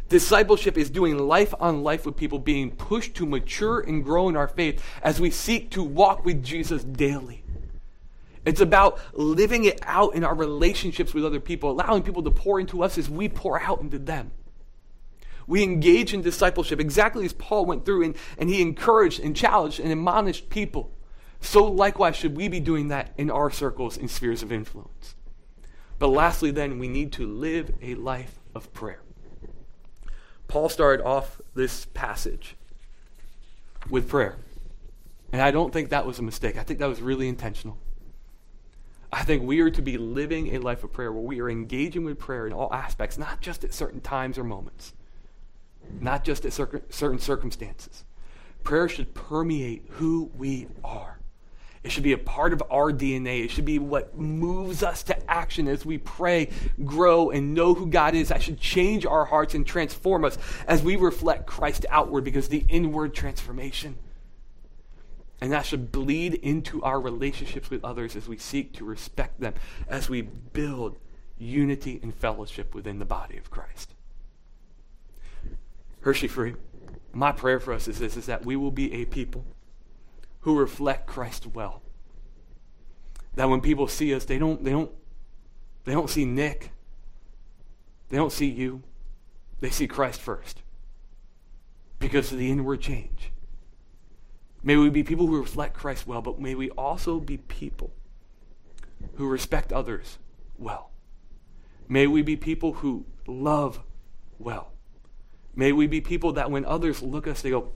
Discipleship 0.08 0.78
is 0.78 0.88
doing 0.88 1.18
life 1.18 1.52
on 1.60 1.82
life 1.82 2.06
with 2.06 2.16
people, 2.16 2.38
being 2.38 2.70
pushed 2.70 3.14
to 3.16 3.26
mature 3.26 3.80
and 3.80 4.02
grow 4.02 4.28
in 4.28 4.36
our 4.36 4.48
faith 4.48 4.82
as 5.02 5.20
we 5.20 5.30
seek 5.30 5.70
to 5.72 5.82
walk 5.82 6.24
with 6.24 6.42
Jesus 6.42 6.82
daily. 6.82 7.44
It's 8.46 8.62
about 8.62 8.98
living 9.12 9.64
it 9.64 9.80
out 9.82 10.14
in 10.14 10.24
our 10.24 10.34
relationships 10.34 11.12
with 11.12 11.26
other 11.26 11.40
people, 11.40 11.70
allowing 11.70 12.02
people 12.02 12.22
to 12.22 12.30
pour 12.30 12.58
into 12.58 12.82
us 12.82 12.96
as 12.96 13.10
we 13.10 13.28
pour 13.28 13.60
out 13.60 13.82
into 13.82 13.98
them. 13.98 14.30
We 15.46 15.62
engage 15.62 16.14
in 16.14 16.22
discipleship 16.22 16.80
exactly 16.80 17.26
as 17.26 17.34
Paul 17.34 17.66
went 17.66 17.84
through 17.84 18.04
and, 18.04 18.16
and 18.38 18.48
he 18.48 18.62
encouraged 18.62 19.20
and 19.20 19.36
challenged 19.36 19.80
and 19.80 19.92
admonished 19.92 20.48
people. 20.48 20.90
So, 21.40 21.64
likewise, 21.64 22.16
should 22.16 22.36
we 22.36 22.48
be 22.48 22.60
doing 22.60 22.88
that 22.88 23.12
in 23.18 23.30
our 23.30 23.50
circles 23.50 23.96
and 23.98 24.10
spheres 24.10 24.42
of 24.42 24.52
influence. 24.52 25.14
But 25.98 26.08
lastly, 26.08 26.50
then, 26.50 26.78
we 26.78 26.88
need 26.88 27.12
to 27.12 27.26
live 27.26 27.72
a 27.82 27.94
life 27.94 28.38
of 28.54 28.72
prayer. 28.72 29.00
Paul 30.46 30.68
started 30.68 31.04
off 31.04 31.40
this 31.54 31.86
passage 31.86 32.56
with 33.90 34.08
prayer. 34.08 34.36
And 35.32 35.42
I 35.42 35.50
don't 35.50 35.72
think 35.72 35.90
that 35.90 36.06
was 36.06 36.18
a 36.18 36.22
mistake. 36.22 36.56
I 36.56 36.62
think 36.62 36.78
that 36.78 36.88
was 36.88 37.02
really 37.02 37.28
intentional. 37.28 37.78
I 39.12 39.24
think 39.24 39.42
we 39.42 39.60
are 39.60 39.70
to 39.70 39.82
be 39.82 39.98
living 39.98 40.54
a 40.54 40.58
life 40.58 40.84
of 40.84 40.92
prayer 40.92 41.12
where 41.12 41.22
we 41.22 41.40
are 41.40 41.50
engaging 41.50 42.04
with 42.04 42.18
prayer 42.18 42.46
in 42.46 42.52
all 42.52 42.72
aspects, 42.72 43.18
not 43.18 43.40
just 43.40 43.64
at 43.64 43.74
certain 43.74 44.00
times 44.00 44.38
or 44.38 44.44
moments, 44.44 44.92
not 46.00 46.24
just 46.24 46.44
at 46.44 46.52
certain 46.52 47.18
circumstances. 47.18 48.04
Prayer 48.64 48.88
should 48.88 49.14
permeate 49.14 49.84
who 49.92 50.30
we 50.36 50.68
are. 50.84 51.17
It 51.82 51.92
should 51.92 52.02
be 52.02 52.12
a 52.12 52.18
part 52.18 52.52
of 52.52 52.62
our 52.70 52.92
DNA. 52.92 53.44
It 53.44 53.50
should 53.50 53.64
be 53.64 53.78
what 53.78 54.16
moves 54.16 54.82
us 54.82 55.02
to 55.04 55.30
action 55.30 55.68
as 55.68 55.86
we 55.86 55.98
pray, 55.98 56.50
grow, 56.84 57.30
and 57.30 57.54
know 57.54 57.74
who 57.74 57.86
God 57.86 58.14
is. 58.14 58.28
That 58.28 58.42
should 58.42 58.60
change 58.60 59.06
our 59.06 59.24
hearts 59.24 59.54
and 59.54 59.66
transform 59.66 60.24
us 60.24 60.38
as 60.66 60.82
we 60.82 60.96
reflect 60.96 61.46
Christ 61.46 61.86
outward 61.90 62.24
because 62.24 62.48
the 62.48 62.64
inward 62.68 63.14
transformation. 63.14 63.96
And 65.40 65.52
that 65.52 65.66
should 65.66 65.92
bleed 65.92 66.34
into 66.34 66.82
our 66.82 67.00
relationships 67.00 67.70
with 67.70 67.84
others 67.84 68.16
as 68.16 68.26
we 68.26 68.38
seek 68.38 68.72
to 68.74 68.84
respect 68.84 69.40
them, 69.40 69.54
as 69.88 70.08
we 70.08 70.22
build 70.22 70.98
unity 71.38 72.00
and 72.02 72.12
fellowship 72.12 72.74
within 72.74 72.98
the 72.98 73.04
body 73.04 73.36
of 73.36 73.50
Christ. 73.50 73.94
Hershey 76.00 76.26
Free, 76.26 76.54
my 77.12 77.30
prayer 77.30 77.60
for 77.60 77.72
us 77.72 77.86
is 77.86 78.00
this 78.00 78.16
is 78.16 78.26
that 78.26 78.44
we 78.44 78.56
will 78.56 78.72
be 78.72 78.92
a 78.94 79.04
people 79.04 79.44
who 80.40 80.58
reflect 80.58 81.06
Christ 81.06 81.46
well. 81.46 81.82
That 83.34 83.48
when 83.48 83.60
people 83.60 83.86
see 83.86 84.14
us, 84.14 84.24
they 84.24 84.38
don't, 84.38 84.64
they 84.64 84.70
don't, 84.70 84.90
they 85.84 85.92
don't 85.92 86.10
see 86.10 86.24
Nick. 86.24 86.70
They 88.08 88.16
don't 88.16 88.32
see 88.32 88.46
you. 88.46 88.82
They 89.60 89.70
see 89.70 89.86
Christ 89.86 90.20
first. 90.20 90.62
Because 91.98 92.32
of 92.32 92.38
the 92.38 92.50
inward 92.50 92.80
change. 92.80 93.32
May 94.62 94.76
we 94.76 94.90
be 94.90 95.02
people 95.02 95.26
who 95.26 95.38
reflect 95.38 95.74
Christ 95.74 96.06
well, 96.06 96.20
but 96.20 96.40
may 96.40 96.54
we 96.54 96.70
also 96.70 97.20
be 97.20 97.36
people 97.36 97.92
who 99.14 99.28
respect 99.28 99.72
others 99.72 100.18
well. 100.56 100.90
May 101.88 102.06
we 102.06 102.22
be 102.22 102.36
people 102.36 102.74
who 102.74 103.06
love 103.26 103.80
well. 104.38 104.72
May 105.54 105.72
we 105.72 105.86
be 105.86 106.00
people 106.00 106.32
that 106.32 106.50
when 106.50 106.64
others 106.64 107.02
look 107.02 107.26
at 107.26 107.32
us, 107.32 107.42
they 107.42 107.50
go, 107.50 107.72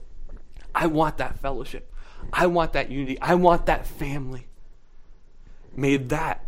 I 0.75 0.87
want 0.87 1.17
that 1.17 1.39
fellowship. 1.39 1.92
I 2.31 2.47
want 2.47 2.73
that 2.73 2.89
unity. 2.89 3.19
I 3.19 3.35
want 3.35 3.65
that 3.65 3.85
family. 3.85 4.47
May 5.75 5.97
that 5.97 6.45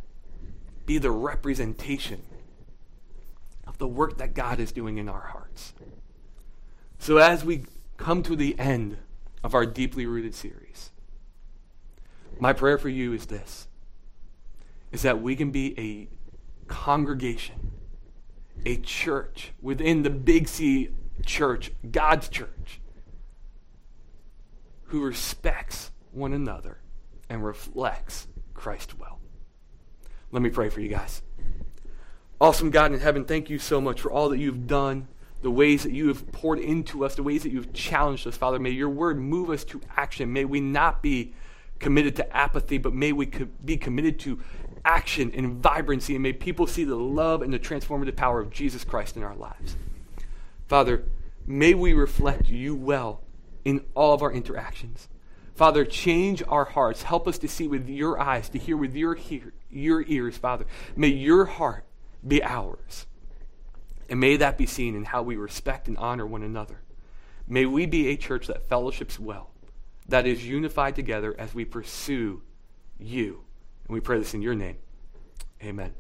be 0.85 0.97
the 0.97 1.11
representation 1.11 2.21
of 3.65 3.77
the 3.77 3.88
work 3.88 4.17
that 4.17 4.33
God 4.33 4.59
is 4.59 4.71
doing 4.71 4.97
in 4.97 5.09
our 5.09 5.21
hearts. 5.21 5.73
So 6.99 7.17
as 7.17 7.43
we 7.43 7.65
come 7.97 8.23
to 8.23 8.35
the 8.35 8.57
end 8.59 8.97
of 9.43 9.53
our 9.53 9.65
deeply 9.65 10.05
rooted 10.05 10.35
series, 10.35 10.91
my 12.39 12.53
prayer 12.53 12.77
for 12.77 12.89
you 12.89 13.13
is 13.13 13.27
this 13.27 13.67
is 14.91 15.01
that 15.01 15.21
we 15.21 15.35
can 15.35 15.51
be 15.51 15.77
a 15.77 16.07
congregation, 16.71 17.71
a 18.65 18.77
church 18.77 19.51
within 19.61 20.03
the 20.03 20.09
Big 20.09 20.47
C 20.47 20.89
church, 21.25 21.71
God's 21.91 22.29
church, 22.29 22.79
who 24.86 25.02
respects 25.02 25.91
one 26.12 26.34
another 26.34 26.80
and 27.30 27.43
reflects 27.43 28.28
Christ 28.54 28.98
well. 29.00 29.19
Let 30.32 30.41
me 30.41 30.50
pray 30.50 30.69
for 30.69 30.82
you 30.82 30.89
guys. 30.89 31.21
Awesome 32.39 32.69
God 32.69 32.93
in 32.93 33.00
heaven, 33.00 33.26
thank 33.26 33.50
you 33.50 33.60
so 33.60 33.80
much 33.80 34.02
for 34.02 34.12
all 34.12 34.30
that 34.30 34.39
you've 34.39 34.67
done, 34.67 35.08
the 35.41 35.52
ways 35.52 35.84
that 35.84 35.93
you 35.93 36.10
have 36.10 36.32
poured 36.32 36.60
into 36.60 37.06
us, 37.06 37.15
the 37.15 37.24
ways 37.24 37.43
that 37.43 37.52
you've 37.52 37.74
challenged 37.74 38.28
us, 38.28 38.36
Father. 38.36 38.60
May 38.60 38.71
your 38.71 38.89
word 38.89 39.17
move 39.17 39.50
us 39.50 39.63
to 39.65 39.82
action. 39.95 40.34
May 40.34 40.43
we 40.43 40.60
not 40.60 41.02
be 41.02 41.34
committed 41.80 42.15
to 42.17 42.36
apathy, 42.36 42.78
but 42.78 42.93
may 42.93 43.12
we 43.12 43.30
be 43.63 43.78
committed 43.78 44.19
to 44.21 44.39
action 44.84 45.32
and 45.34 45.62
vibrancy, 45.63 46.15
and 46.15 46.24
may 46.24 46.34
people 46.34 46.67
see 46.67 46.84
the 46.84 46.95
love 46.95 47.41
and 47.41 47.54
the 47.54 47.60
transformative 47.60 48.15
power 48.15 48.39
of 48.39 48.52
Jesus 48.52 48.84
Christ 48.84 49.17
in 49.17 49.24
our 49.24 49.36
lives. 49.36 49.76
Father, 50.67 51.04
may 51.45 51.74
we 51.74 51.93
reflect 51.93 52.50
you 52.50 52.76
well 52.76 53.21
in 53.65 53.84
all 53.95 54.13
of 54.13 54.21
our 54.21 54.32
interactions. 54.32 55.10
Father, 55.56 55.86
change 55.86 56.43
our 56.47 56.65
hearts. 56.65 57.01
Help 57.01 57.28
us 57.28 57.38
to 57.39 57.47
see 57.47 57.67
with 57.67 57.89
your 57.89 58.19
eyes, 58.19 58.49
to 58.49 58.60
hear 58.60 58.78
with 58.78 58.95
your, 58.95 59.15
hear, 59.15 59.54
your 59.69 60.04
ears, 60.08 60.38
Father. 60.38 60.65
May 60.95 61.08
your 61.08 61.45
heart 61.45 61.86
be 62.25 62.43
ours. 62.43 63.08
And 64.10 64.19
may 64.19 64.38
that 64.38 64.58
be 64.58 64.65
seen 64.65 64.95
in 64.95 65.06
how 65.06 65.23
we 65.23 65.36
respect 65.36 65.88
and 65.88 65.97
honor 65.97 66.25
one 66.25 66.43
another. 66.43 66.82
May 67.47 67.65
we 67.65 67.86
be 67.86 68.10
a 68.10 68.17
church 68.17 68.47
that 68.47 68.67
fellowships 68.67 69.19
well, 69.19 69.51
that 70.08 70.28
is 70.28 70.45
unified 70.45 70.95
together 70.95 71.36
as 71.38 71.54
we 71.54 71.65
pursue 71.65 72.41
you. 72.99 73.41
And 73.88 73.93
we 73.93 74.01
pray 74.01 74.19
this 74.19 74.34
in 74.34 74.41
your 74.41 74.56
name. 74.56 74.78
Amen. 75.63 75.93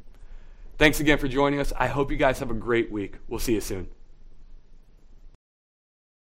Thanks 0.77 0.99
again 0.99 1.17
for 1.17 1.27
joining 1.27 1.59
us. 1.59 1.71
I 1.77 1.87
hope 1.87 2.11
you 2.11 2.17
guys 2.17 2.39
have 2.39 2.51
a 2.51 2.55
great 2.55 2.91
week. 2.91 3.15
We'll 3.27 3.39
see 3.39 3.53
you 3.53 3.61
soon. 3.61 3.87